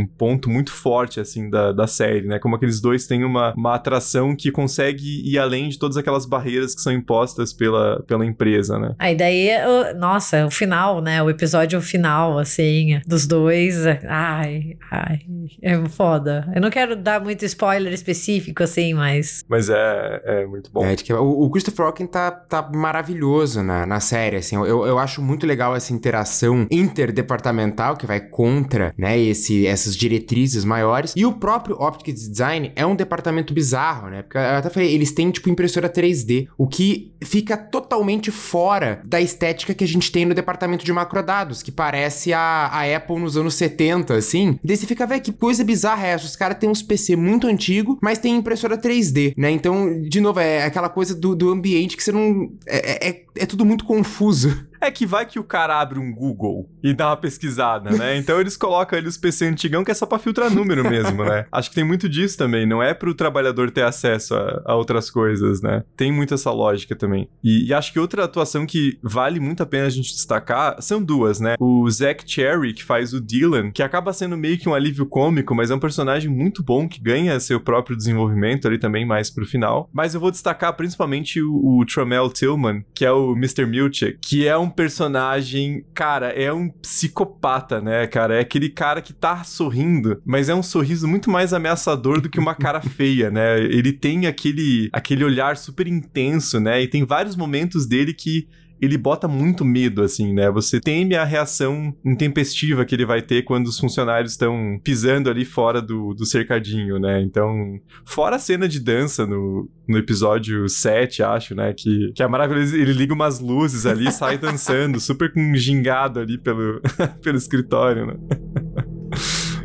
[0.00, 2.38] um ponto muito forte, assim, da, da série, né?
[2.38, 6.74] Como aqueles dois têm uma, uma atração que consegue ir além de todas aquelas barreiras
[6.74, 8.94] que são impostas pela, pela empresa, né?
[8.98, 11.22] Aí daí, o- nossa, o final, né?
[11.22, 13.84] O episódio final, assim, dos dois.
[13.86, 15.20] é- Ai, ai,
[15.62, 16.50] é foda.
[16.54, 19.44] Eu não quero dar muito spoiler específico, assim, mas.
[19.48, 20.84] Mas é, é muito bom.
[20.84, 24.56] É, o, o Christopher Walken tá, tá maravilhoso na, na série, assim.
[24.56, 30.64] Eu, eu acho muito legal essa interação interdepartamental que vai contra, né, esse, essas diretrizes
[30.64, 31.12] maiores.
[31.16, 34.22] E o próprio Optics Design é um departamento bizarro, né?
[34.22, 39.20] Porque eu até falei, eles têm, tipo, impressora 3D, o que fica totalmente fora da
[39.20, 43.36] estética que a gente tem no departamento de macrodados, que parece a, a Apple nos
[43.36, 44.58] anos 70, assim.
[44.62, 46.26] E daí você fica, velho, que coisa bizarra é essa?
[46.26, 49.50] Os caras têm uns PC muito antigo, mas tem impressora 3D, né?
[49.50, 52.50] Então, de novo, é aquela coisa do, do ambiente que você não.
[52.66, 54.66] É, é, é tudo muito confuso.
[54.86, 58.16] É que vai que o cara abre um Google e dá uma pesquisada, né?
[58.26, 61.44] Então eles colocam ali os PC antigão que é só pra filtrar número mesmo, né?
[61.50, 62.64] Acho que tem muito disso também.
[62.64, 65.82] Não é pro trabalhador ter acesso a, a outras coisas, né?
[65.96, 67.28] Tem muito essa lógica também.
[67.42, 71.02] E, e acho que outra atuação que vale muito a pena a gente destacar são
[71.02, 71.56] duas, né?
[71.58, 75.52] O Zack Cherry, que faz o Dylan, que acaba sendo meio que um alívio cômico,
[75.52, 79.44] mas é um personagem muito bom que ganha seu próprio desenvolvimento ali também mais pro
[79.44, 79.90] final.
[79.92, 83.66] Mas eu vou destacar principalmente o, o Tromel Tillman, que é o Mr.
[83.66, 88.36] Milchek, que é um personagem, cara, é um psicopata, né, cara?
[88.36, 92.38] É aquele cara que tá sorrindo, mas é um sorriso muito mais ameaçador do que
[92.38, 93.58] uma cara feia, né?
[93.58, 96.82] Ele tem aquele, aquele olhar super intenso, né?
[96.82, 98.46] E tem vários momentos dele que
[98.80, 100.50] ele bota muito medo, assim, né?
[100.50, 105.44] Você teme a reação intempestiva que ele vai ter quando os funcionários estão pisando ali
[105.44, 107.22] fora do, do cercadinho, né?
[107.22, 111.72] Então, fora a cena de dança no, no episódio 7, acho, né?
[111.72, 112.76] Que, que é maravilhoso.
[112.76, 116.80] Ele liga umas luzes ali sai dançando, super com um gingado ali pelo,
[117.22, 118.14] pelo escritório, né?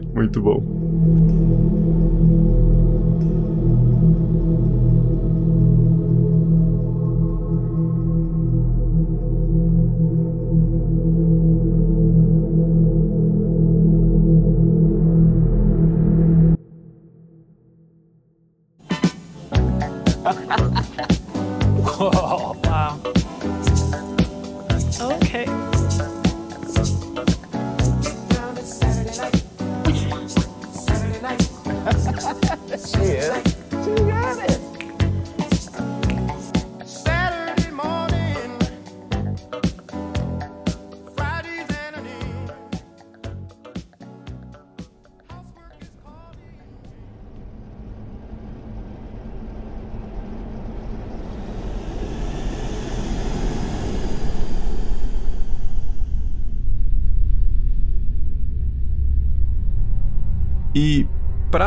[0.15, 1.60] muito bom.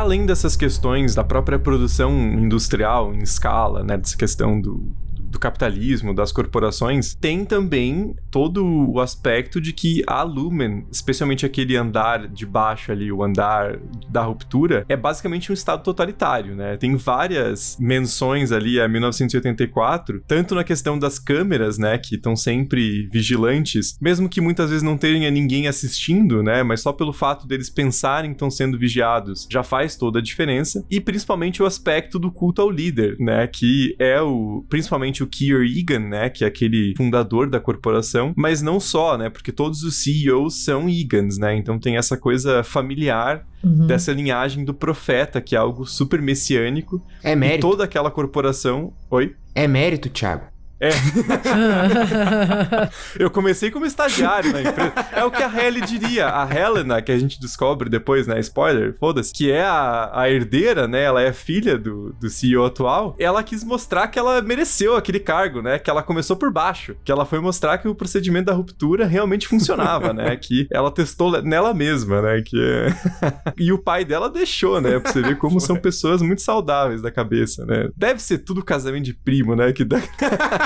[0.04, 4.94] Além dessas questões da própria produção industrial em escala, né, dessa questão do,
[5.34, 11.76] do capitalismo, das corporações, tem também todo o aspecto de que a Lumen, especialmente aquele
[11.76, 13.78] andar de baixo ali, o andar
[14.08, 16.76] da ruptura, é basicamente um estado totalitário, né?
[16.76, 23.08] Tem várias menções ali a 1984, tanto na questão das câmeras, né, que estão sempre
[23.12, 27.68] vigilantes, mesmo que muitas vezes não tenha ninguém assistindo, né, mas só pelo fato deles
[27.68, 32.30] pensarem que estão sendo vigiados, já faz toda a diferença, e principalmente o aspecto do
[32.30, 36.94] culto ao líder, né, que é o principalmente o Keir Egan, né, que é aquele
[36.96, 41.78] fundador da corporação, mas não só, né, porque todos os CEOs são Egans, né, então
[41.78, 43.86] tem essa coisa familiar Uhum.
[43.86, 47.66] dessa linhagem do profeta, que é algo super messiânico, É e mérito.
[47.66, 48.92] toda aquela corporação...
[49.10, 49.34] Oi?
[49.54, 50.44] É mérito, Thiago.
[53.18, 54.92] Eu comecei como estagiário na empresa.
[55.12, 56.28] É o que a Helly diria.
[56.28, 58.40] A Helena, que a gente descobre depois, né?
[58.40, 59.32] Spoiler, foda-se.
[59.32, 61.02] Que é a, a herdeira, né?
[61.02, 63.14] Ela é filha do, do CEO atual.
[63.18, 65.78] Ela quis mostrar que ela mereceu aquele cargo, né?
[65.78, 66.96] Que ela começou por baixo.
[67.04, 70.38] Que ela foi mostrar que o procedimento da ruptura realmente funcionava, né?
[70.44, 72.42] Que ela testou nela mesma, né?
[72.44, 72.88] Que é...
[73.56, 74.98] e o pai dela deixou, né?
[74.98, 77.88] Pra você ver como são pessoas muito saudáveis da cabeça, né?
[77.96, 79.72] Deve ser tudo casamento de primo, né?
[79.72, 79.98] Que dá...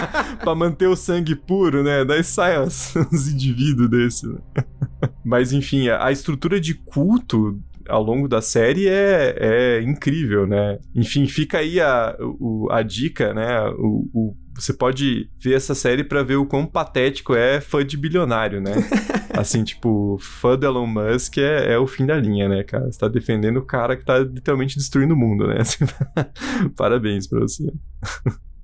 [0.42, 2.04] pra manter o sangue puro, né?
[2.04, 4.22] Daí sai uns, uns indivíduos desses.
[4.30, 4.38] Né?
[5.24, 10.78] Mas enfim, a, a estrutura de culto ao longo da série é, é incrível, né?
[10.94, 13.60] Enfim, fica aí a, o, a dica, né?
[13.78, 17.96] O, o- você pode ver essa série pra ver o quão patético é fã de
[17.96, 18.72] bilionário, né?
[19.32, 22.90] Assim, tipo, fã do Elon Musk é, é o fim da linha, né, cara?
[22.90, 25.58] Você tá defendendo o cara que tá literalmente destruindo o mundo, né?
[26.76, 27.72] Parabéns pra você.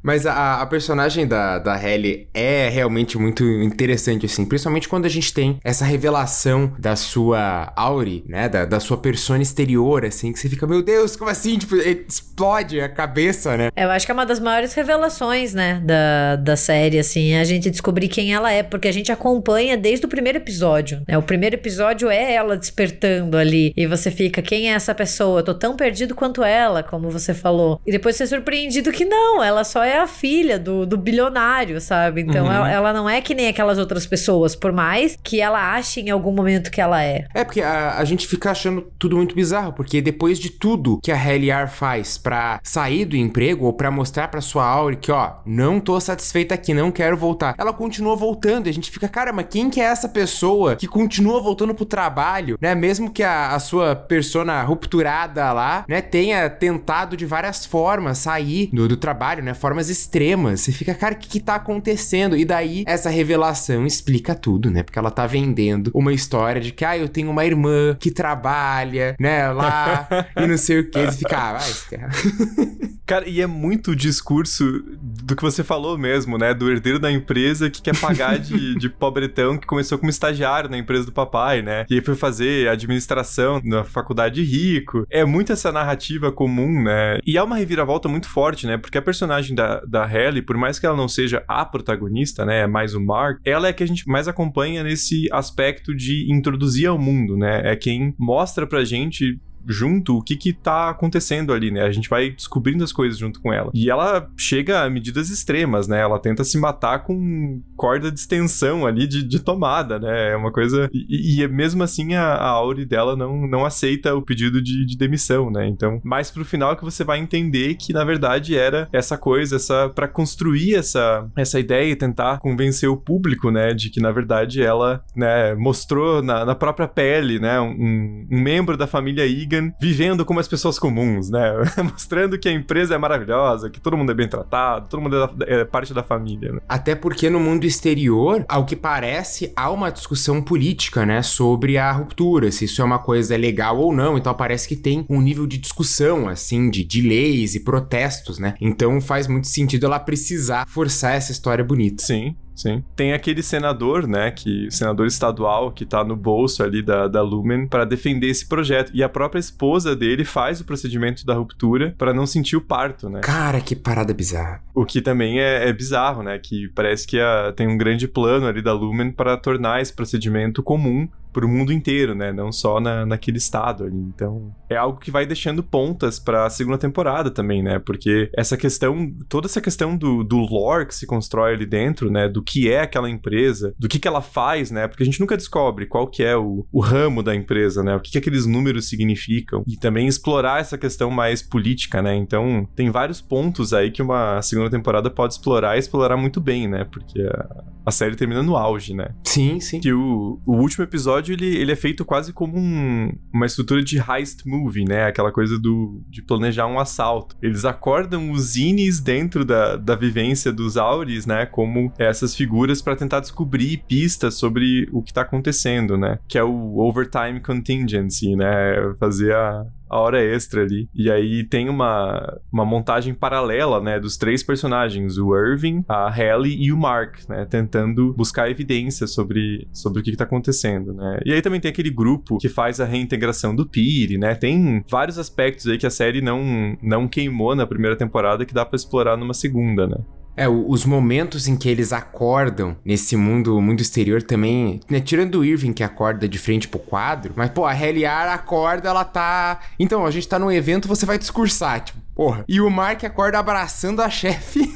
[0.05, 4.45] Mas a, a personagem da, da Halle é realmente muito interessante, assim.
[4.45, 8.49] Principalmente quando a gente tem essa revelação da sua Auri, né?
[8.49, 10.33] Da, da sua persona exterior, assim.
[10.33, 11.59] Que você fica, meu Deus, como assim?
[11.59, 13.71] Tipo, explode a cabeça, né?
[13.77, 17.45] Eu acho que é uma das maiores revelações, né, da, da série, assim, é a
[17.45, 21.17] gente descobrir quem ela é, porque a gente acompanha desde o primeiro episódio, né?
[21.17, 25.41] O primeiro episódio é ela despertando ali, e você fica, quem é essa pessoa?
[25.41, 27.81] Eu tô tão perdido quanto ela, como você falou.
[27.87, 31.81] E depois você é surpreendido que não, ela só é a filha do, do bilionário,
[31.81, 32.23] sabe?
[32.23, 32.53] Então Uhum.
[32.53, 36.11] ela, ela não é que nem aquelas outras pessoas, por mais que ela ache em
[36.11, 37.27] algum momento que ela é.
[37.35, 41.11] É, porque a, a gente fica achando tudo muito bizarro, porque depois de tudo que
[41.13, 45.35] a Halle faz pra sair do emprego ou pra mostrar pra sua Auri que, ó,
[45.47, 49.33] não tô satisfeita aqui, não quero voltar, ela continua voltando e a gente fica, cara,
[49.33, 52.75] mas quem que é essa pessoa que continua voltando pro trabalho, né?
[52.75, 58.69] Mesmo que a, a sua persona rupturada lá, né, tenha tentado de várias formas sair
[58.73, 59.55] do, do trabalho, né?
[59.55, 60.61] Formas formas extremas.
[60.61, 62.37] Você fica, cara, o que, que tá acontecendo?
[62.37, 64.83] E daí, essa revelação explica tudo, né?
[64.83, 69.17] Porque ela tá vendendo uma história de que, ah, eu tenho uma irmã que trabalha,
[69.19, 71.05] né, lá, e não sei o que.
[71.05, 72.11] Você fica, ah, vai, cara.
[73.07, 76.55] Cara, e é muito o discurso do que você falou mesmo, né?
[76.55, 80.79] Do herdeiro da empresa que quer pagar de, de pobretão que começou como estagiário na
[80.79, 81.85] empresa do papai, né?
[81.91, 85.07] E aí foi fazer administração na faculdade rico.
[85.11, 87.19] É muito essa narrativa comum, né?
[87.27, 88.79] E é uma reviravolta muito forte, né?
[88.79, 92.61] Porque a personagem da, da Halle, por mais que ela não seja a protagonista, né?
[92.61, 96.87] É mais o Mark, ela é que a gente mais acompanha nesse aspecto de introduzir
[96.87, 97.61] ao mundo, né?
[97.65, 101.83] É quem mostra pra gente junto o que que tá acontecendo ali, né?
[101.83, 103.71] A gente vai descobrindo as coisas junto com ela.
[103.75, 106.01] E ela chega a medidas extremas, né?
[106.01, 110.33] Ela tenta se matar com corda de extensão ali de, de tomada, né?
[110.33, 110.89] É uma coisa...
[110.93, 114.97] E, e mesmo assim a, a Auri dela não, não aceita o pedido de, de
[114.97, 115.67] demissão, né?
[115.67, 119.57] Então, mais pro final é que você vai entender que na verdade era essa coisa,
[119.57, 119.89] essa...
[119.89, 123.73] para construir essa, essa ideia e tentar convencer o público, né?
[123.75, 125.55] De que na verdade ela, né?
[125.55, 127.61] Mostrou na, na própria pele, né?
[127.61, 129.25] Um, um membro da família
[129.55, 131.53] Egan vivendo como as pessoas comuns, né?
[131.83, 135.27] Mostrando que a empresa é maravilhosa, que todo mundo é bem tratado, todo mundo é,
[135.27, 136.61] da- é parte da família, né?
[136.69, 141.91] Até porque no mundo exterior, ao que parece, há uma discussão política, né, sobre a
[141.93, 144.17] ruptura, se isso é uma coisa legal ou não.
[144.19, 148.55] Então parece que tem um nível de discussão, assim, de, de leis e protestos, né?
[148.61, 152.03] Então faz muito sentido ela precisar forçar essa história bonita.
[152.03, 152.83] Sim, sim.
[152.97, 157.67] Tem aquele senador, né, que senador estadual que tá no bolso ali da, da Lumen
[157.67, 158.91] para defender esse projeto.
[158.95, 163.09] E a própria esposa dele faz o procedimento da ruptura para não sentir o parto,
[163.09, 163.21] né?
[163.21, 164.63] Cara, que parada bizarra.
[164.75, 166.39] O que também é, é bizarro, né?
[166.39, 170.63] Que parece que a- tem um grande plano ali da Lumen para tornar esse procedimento
[170.63, 172.33] comum pro mundo inteiro, né?
[172.33, 173.99] Não só na, naquele estado ali.
[173.99, 177.79] Então, é algo que vai deixando pontas pra segunda temporada também, né?
[177.79, 182.29] Porque essa questão, toda essa questão do, do lore que se constrói ali dentro, né?
[182.29, 184.87] Do que é aquela empresa, do que que ela faz, né?
[184.89, 187.97] Porque a gente nunca descobre qual que é o, o ramo da empresa, né?
[187.97, 189.65] O que que aqueles números significam.
[189.67, 192.15] E também explorar essa questão mais política, né?
[192.15, 196.69] Então, tem vários pontos aí que uma segunda temporada pode explorar e explorar muito bem,
[196.69, 196.85] né?
[196.85, 199.09] Porque a, a série termina no auge, né?
[199.25, 199.81] Sim, sim.
[199.81, 203.99] Que o, o último episódio, ele, ele é feito quase como um- uma estrutura de
[203.99, 205.07] heist movie, né?
[205.07, 207.37] Aquela coisa do, de planejar um assalto.
[207.43, 211.47] Eles acordam os Inis dentro da, da vivência dos Auris, né?
[211.47, 216.19] Como essas figuras para tentar descobrir pistas sobre o que tá acontecendo, né?
[216.29, 218.75] Que é o overtime contingency, né?
[218.99, 220.89] Fazer a, a hora extra ali.
[220.95, 226.55] E aí tem uma, uma montagem paralela, né, dos três personagens, o Irving, a Halle
[226.55, 231.21] e o Mark, né, tentando buscar evidências sobre, sobre o que, que tá acontecendo, né.
[231.25, 235.19] E aí também tem aquele grupo que faz a reintegração do Piri, né, tem vários
[235.19, 239.17] aspectos aí que a série não, não queimou na primeira temporada que dá pra explorar
[239.17, 239.99] numa segunda, né.
[240.37, 245.45] É, os momentos em que eles acordam nesse mundo, mundo exterior também, né, tirando o
[245.45, 250.05] Irving que acorda de frente pro quadro, mas pô, a Helliar acorda, ela tá, então,
[250.05, 252.45] a gente tá num evento, você vai discursar, tipo, porra.
[252.49, 254.75] E o Mark acorda abraçando a chefe.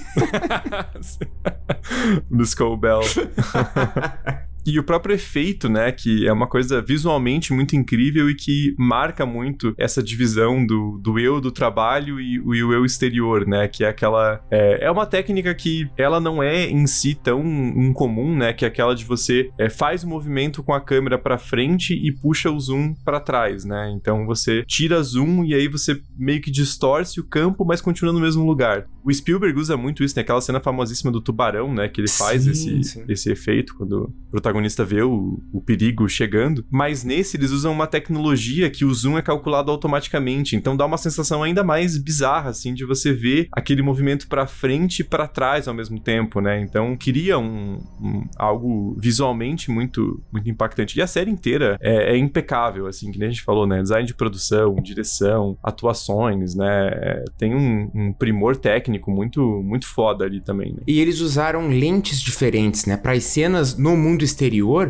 [2.31, 3.01] Miss Bell.
[4.69, 9.25] E o próprio efeito, né, que é uma coisa visualmente muito incrível e que marca
[9.25, 13.66] muito essa divisão do, do eu do trabalho e o, e o eu exterior, né,
[13.66, 14.45] que é aquela...
[14.51, 18.69] É, é uma técnica que ela não é em si tão incomum, né, que é
[18.69, 22.61] aquela de você é, faz o movimento com a câmera pra frente e puxa o
[22.61, 27.25] zoom pra trás, né, então você tira zoom e aí você meio que distorce o
[27.25, 28.87] campo, mas continua no mesmo lugar.
[29.03, 32.43] O Spielberg usa muito isso, né, aquela cena famosíssima do tubarão, né, que ele faz
[32.43, 33.05] Sim, esse, sim.
[33.09, 36.65] esse efeito quando o protagonista vê o, o perigo chegando.
[36.71, 40.99] Mas nesse eles usam uma tecnologia que o zoom é calculado automaticamente, então dá uma
[40.99, 45.69] sensação ainda mais bizarra, assim, de você ver aquele movimento pra frente e pra trás
[45.69, 46.61] ao mesmo tempo, né?
[46.61, 50.99] Então cria um, um- algo visualmente muito, muito impactante.
[50.99, 53.81] E a série inteira é, é impecável, assim, que nem a gente falou, né?
[53.83, 56.89] Design de produção, direção, atuações, né?
[56.93, 60.81] É, tem um, um primor técnico muito, muito foda ali também, né?
[60.87, 62.97] E eles usaram lentes diferentes, né?
[62.97, 64.25] Para as cenas no mundo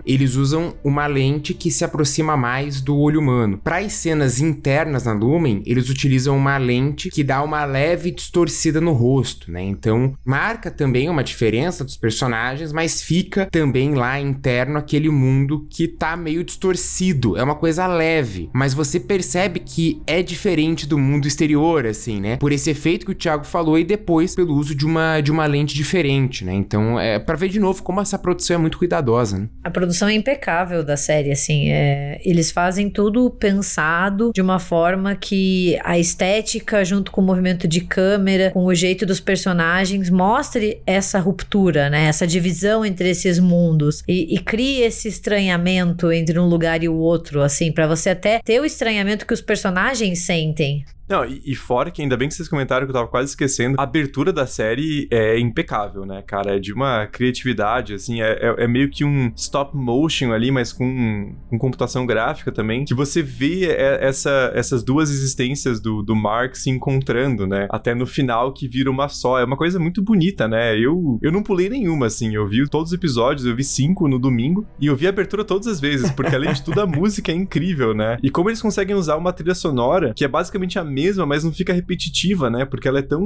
[0.06, 3.58] eles usam uma lente que se aproxima mais do olho humano.
[3.58, 8.80] Para as cenas internas na Lumen, eles utilizam uma lente que dá uma leve distorcida
[8.80, 9.62] no rosto, né?
[9.62, 15.88] Então, marca também uma diferença dos personagens, mas fica também lá interno aquele mundo que
[15.88, 17.36] tá meio distorcido.
[17.36, 22.36] É uma coisa leve, mas você percebe que é diferente do mundo exterior, assim, né?
[22.36, 25.46] Por esse efeito que o Thiago falou e depois pelo uso de uma, de uma
[25.46, 26.54] lente diferente, né?
[26.54, 29.37] Então, é para ver de novo como essa produção é muito cuidadosa.
[29.38, 29.48] Né?
[29.62, 35.14] A produção é impecável da série, assim, é, eles fazem tudo pensado de uma forma
[35.14, 40.80] que a estética, junto com o movimento de câmera, com o jeito dos personagens, mostre
[40.86, 42.06] essa ruptura, né?
[42.06, 46.96] Essa divisão entre esses mundos e, e crie esse estranhamento entre um lugar e o
[46.96, 50.84] outro, assim, pra você até ter o estranhamento que os personagens sentem.
[51.08, 53.76] Não, e, e fora que ainda bem que vocês comentaram que eu tava quase esquecendo,
[53.78, 56.56] a abertura da série é impecável, né, cara?
[56.56, 60.72] É de uma criatividade, assim, é, é- é meio que um stop motion ali, mas
[60.72, 66.14] com, com computação gráfica também, que você vê é, essa, essas duas existências do, do
[66.14, 67.66] Mark se encontrando, né?
[67.70, 69.38] Até no final que vira uma só.
[69.38, 70.78] É uma coisa muito bonita, né?
[70.78, 74.18] Eu, eu não pulei nenhuma, assim, eu vi todos os episódios, eu vi cinco no
[74.18, 77.32] domingo, e eu vi a abertura todas as vezes, porque além de tudo a música
[77.32, 78.18] é incrível, né?
[78.22, 81.52] E como eles conseguem usar uma trilha sonora que é basicamente a mesma, mas não
[81.52, 82.64] fica repetitiva, né?
[82.64, 83.22] Porque ela é tão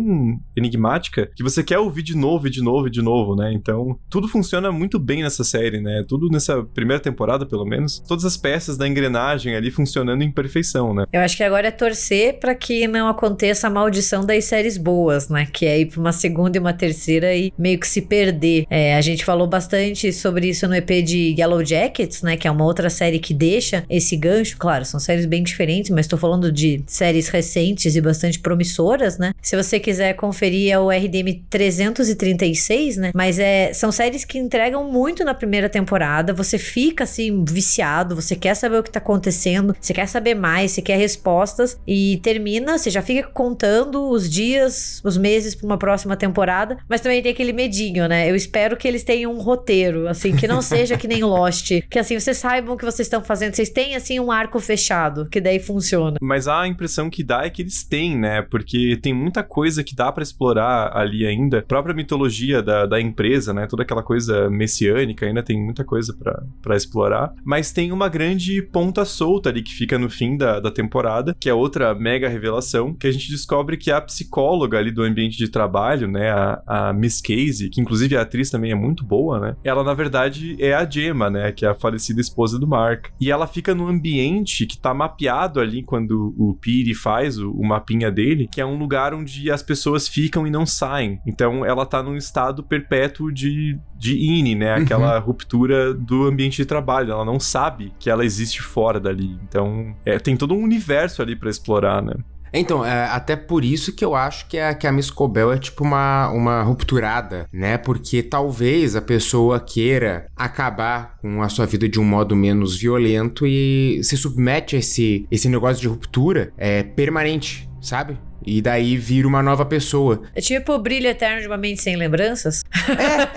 [0.55, 3.51] enigmática que você quer ouvir de novo e de novo e de novo, né?
[3.55, 6.05] Então, tudo funciona muito bem nessa série, né?
[6.07, 8.01] Tudo nessa primeira temporada, pelo menos.
[8.07, 11.05] Todas as peças da engrenagem ali funcionando em perfeição, né?
[11.11, 15.29] Eu acho que agora é torcer pra que não aconteça a maldição das séries boas,
[15.31, 15.47] né?
[15.51, 18.67] Que é ir pra uma segunda e uma terceira e meio que se perder.
[18.69, 22.37] É, a gente falou bastante sobre isso no EP de Yellow Jackets, né?
[22.37, 24.57] Que é uma outra série que deixa esse gancho.
[24.59, 29.33] Claro, são séries bem diferentes, mas tô falando de séries recentes e bastante promissoras, né?
[29.41, 33.11] Se você quiser conferir é o RDM 336, né?
[33.15, 36.33] Mas é, são séries que entregam muito na primeira temporada.
[36.33, 40.73] Você fica assim viciado, você quer saber o que tá acontecendo, você quer saber mais,
[40.73, 45.79] você quer respostas e termina, você já fica contando os dias, os meses pra uma
[45.79, 48.31] próxima temporada, mas também tem aquele medinho, né?
[48.31, 51.99] Eu espero que eles tenham um roteiro, assim, que não seja que nem Lost, que
[51.99, 55.41] assim vocês saibam o que vocês estão fazendo, vocês têm assim um arco fechado, que
[55.41, 56.17] daí funciona.
[56.21, 58.43] Mas a impressão que dá é que eles têm, né?
[58.43, 61.59] Porque tem muita coisa que dá pra explorar ali ainda.
[61.59, 63.67] A própria mitologia da, da empresa, né?
[63.67, 66.17] Toda aquela coisa messiânica, ainda tem muita coisa
[66.63, 67.35] pra explorar.
[67.45, 71.49] Mas tem uma grande ponta solta ali que fica no fim da, da temporada, que
[71.49, 75.49] é outra mega revelação, que a gente descobre que a psicóloga ali do ambiente de
[75.49, 76.31] trabalho, né?
[76.31, 79.57] A, a Miss Casey, que inclusive a atriz também é muito boa, né?
[79.63, 81.53] Ela, na verdade, é a Gemma, né?
[81.53, 83.09] Que é a falecida esposa do Mark.
[83.21, 87.65] E ela fica num ambiente que tá mapeado ali quando o Piri faz o, o
[87.65, 91.21] mapinha dele, que é um lugar onde as pessoas ficam e não saem.
[91.27, 94.75] Então ela tá num estado perpétuo de, de INE, né?
[94.75, 97.13] Aquela ruptura do ambiente de trabalho.
[97.13, 99.39] Ela não sabe que ela existe fora dali.
[99.49, 102.15] Então é, tem todo um universo ali pra explorar, né?
[102.53, 105.59] Então, é, até por isso que eu acho que a, que a Miss Cobel é
[105.59, 107.79] tipo uma, uma rupturada, né?
[107.79, 113.47] Porque talvez a pessoa queira acabar com a sua vida de um modo menos violento
[113.47, 118.19] e se submete a esse, esse negócio de ruptura é, permanente, sabe?
[118.45, 120.23] E daí vira uma nova pessoa.
[120.35, 122.63] É tipo o brilho eterno de uma mente sem lembranças.
[122.89, 123.29] É,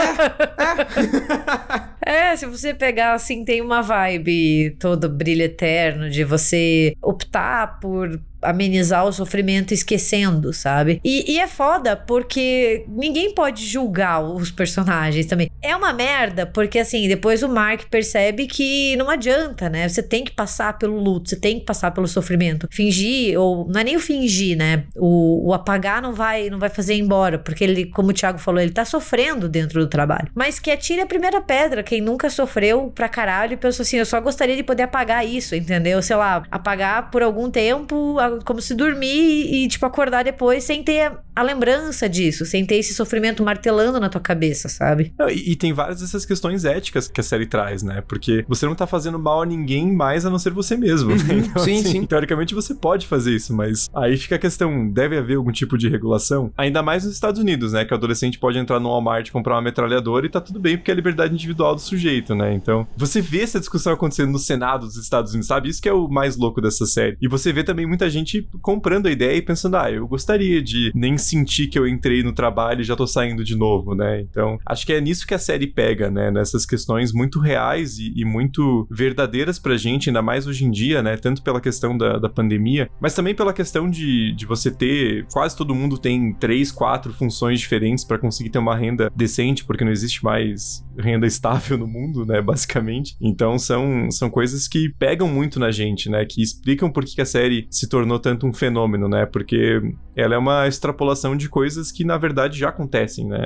[2.36, 9.06] se você pegar assim, tem uma vibe todo brilho eterno de você optar por amenizar
[9.06, 11.01] o sofrimento esquecendo, sabe?
[11.03, 15.49] E, e é foda porque ninguém pode julgar os personagens também.
[15.62, 19.88] É uma merda porque assim, depois o Mark percebe que não adianta, né?
[19.89, 22.68] Você tem que passar pelo luto, você tem que passar pelo sofrimento.
[22.72, 24.84] Fingir, ou não é nem o fingir, né?
[24.95, 28.62] O, o apagar não vai, não vai fazer embora, porque ele, como o Thiago falou,
[28.62, 30.30] ele tá sofrendo dentro do trabalho.
[30.36, 34.06] Mas que atire a primeira pedra, quem nunca sofreu pra caralho e pensou assim, eu
[34.06, 36.02] só gostaria de poder apagar isso, entendeu?
[36.02, 41.14] Sei lá, apagar por algum tempo, como se dormir e, tipo, acordar depois sem ter
[41.34, 45.14] a, lembrança disso, sem ter esse sofrimento martelando na tua cabeça, sabe?
[45.18, 48.04] Não, E, e tem várias dessas questões éticas que a série traz, né?
[48.06, 51.12] Porque você não tá fazendo mal a ninguém mais a não ser você mesmo.
[51.12, 51.24] né?
[51.46, 52.06] Então, Sim, assim, sim.
[52.06, 55.88] Teoricamente você pode fazer isso, mas aí fica a questão: deve haver algum tipo de
[55.88, 56.52] regulação?
[56.58, 57.86] Ainda mais nos Estados Unidos, né?
[57.86, 60.78] Que o adolescente pode entrar no Walmart e comprar uma metralhadora e tá tudo bem,
[60.78, 62.53] porque é a liberdade individual do sujeito, né?
[62.53, 65.69] Então, você vê essa discussão acontecendo no Senado dos Estados Unidos, sabe?
[65.69, 67.17] Isso que é o mais louco dessa série.
[67.21, 70.91] E você vê também muita gente comprando a ideia e pensando, ah, eu gostaria de
[70.93, 74.21] nem sentir que eu entrei no trabalho e já tô saindo de novo, né?
[74.21, 76.31] Então, acho que é nisso que a série pega, né?
[76.31, 81.01] Nessas questões muito reais e, e muito verdadeiras pra gente, ainda mais hoje em dia,
[81.01, 81.17] né?
[81.17, 85.25] Tanto pela questão da, da pandemia, mas também pela questão de, de você ter.
[85.31, 89.83] Quase todo mundo tem três, quatro funções diferentes pra conseguir ter uma renda decente, porque
[89.83, 92.41] não existe mais renda estável no mundo, né?
[92.43, 93.15] Basicamente.
[93.19, 96.26] Então, são, são coisas que pegam muito na gente, né?
[96.26, 99.26] Que explicam por que que a série se tornou tanto um fenômeno, né?
[99.26, 99.82] Porque
[100.15, 103.45] ela é uma extrapolação de coisas que na verdade já acontecem, né?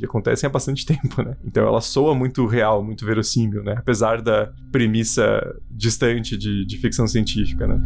[0.00, 1.36] E acontecem há bastante tempo, né?
[1.44, 3.74] Então ela soa muito real, muito verossímil, né?
[3.76, 7.80] Apesar da premissa distante de, de ficção científica, né?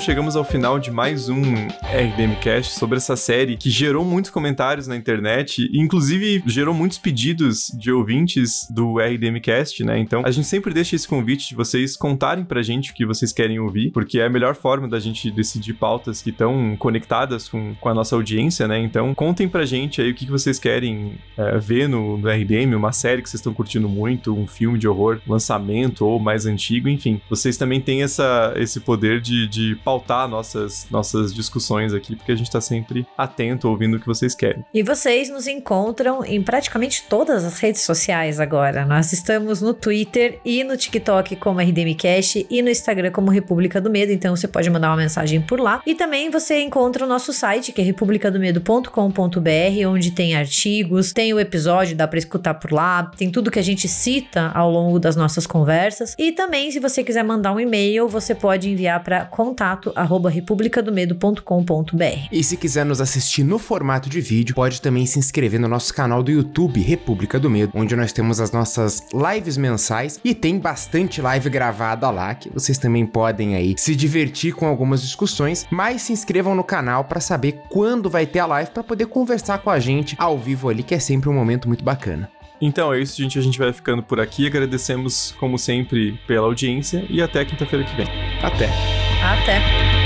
[0.00, 1.42] Chegamos ao final de mais um
[1.82, 7.70] RDMcast sobre essa série que gerou muitos comentários na internet, e inclusive gerou muitos pedidos
[7.78, 9.98] de ouvintes do RDMcast, né?
[9.98, 13.30] Então a gente sempre deixa esse convite de vocês contarem pra gente o que vocês
[13.30, 17.74] querem ouvir, porque é a melhor forma da gente decidir pautas que estão conectadas com,
[17.74, 18.78] com a nossa audiência, né?
[18.78, 22.92] Então contem pra gente aí o que, vocês querem é, ver no, no RDM, uma
[22.92, 27.20] série que vocês estão curtindo muito, um filme de horror, lançamento ou mais antigo, enfim.
[27.28, 32.36] Vocês também têm essa, esse poder de, de pautar nossas, nossas discussões aqui, porque a
[32.36, 34.64] gente tá sempre atento, ouvindo o que vocês querem.
[34.72, 38.86] E vocês nos encontram em praticamente todas as redes sociais agora.
[38.86, 43.90] Nós estamos no Twitter e no TikTok como RDMcast e no Instagram como República do
[43.90, 45.82] Medo, então você pode mandar uma mensagem por lá.
[45.84, 51.40] E também você encontra o nosso site, que é republicadomedo.com.br, onde tem artigos, tem o
[51.40, 55.16] episódio, dá pra escutar por lá, tem tudo que a gente cita ao longo das
[55.16, 56.14] nossas conversas.
[56.16, 62.28] E também, se você quiser mandar um e-mail, você pode enviar para contato arroba republicadomedo.com.br.
[62.30, 65.94] E se quiser nos assistir no formato de vídeo, pode também se inscrever no nosso
[65.94, 70.58] canal do YouTube República do Medo, onde nós temos as nossas lives mensais e tem
[70.58, 76.02] bastante live gravada lá que vocês também podem aí se divertir com algumas discussões, mas
[76.02, 79.70] se inscrevam no canal para saber quando vai ter a live para poder conversar com
[79.70, 82.28] a gente ao vivo ali, que é sempre um momento muito bacana.
[82.60, 83.38] Então é isso, gente.
[83.38, 84.46] A gente vai ficando por aqui.
[84.46, 88.06] Agradecemos, como sempre, pela audiência e até quinta-feira que vem.
[88.42, 88.99] Até!
[89.22, 89.99] Até!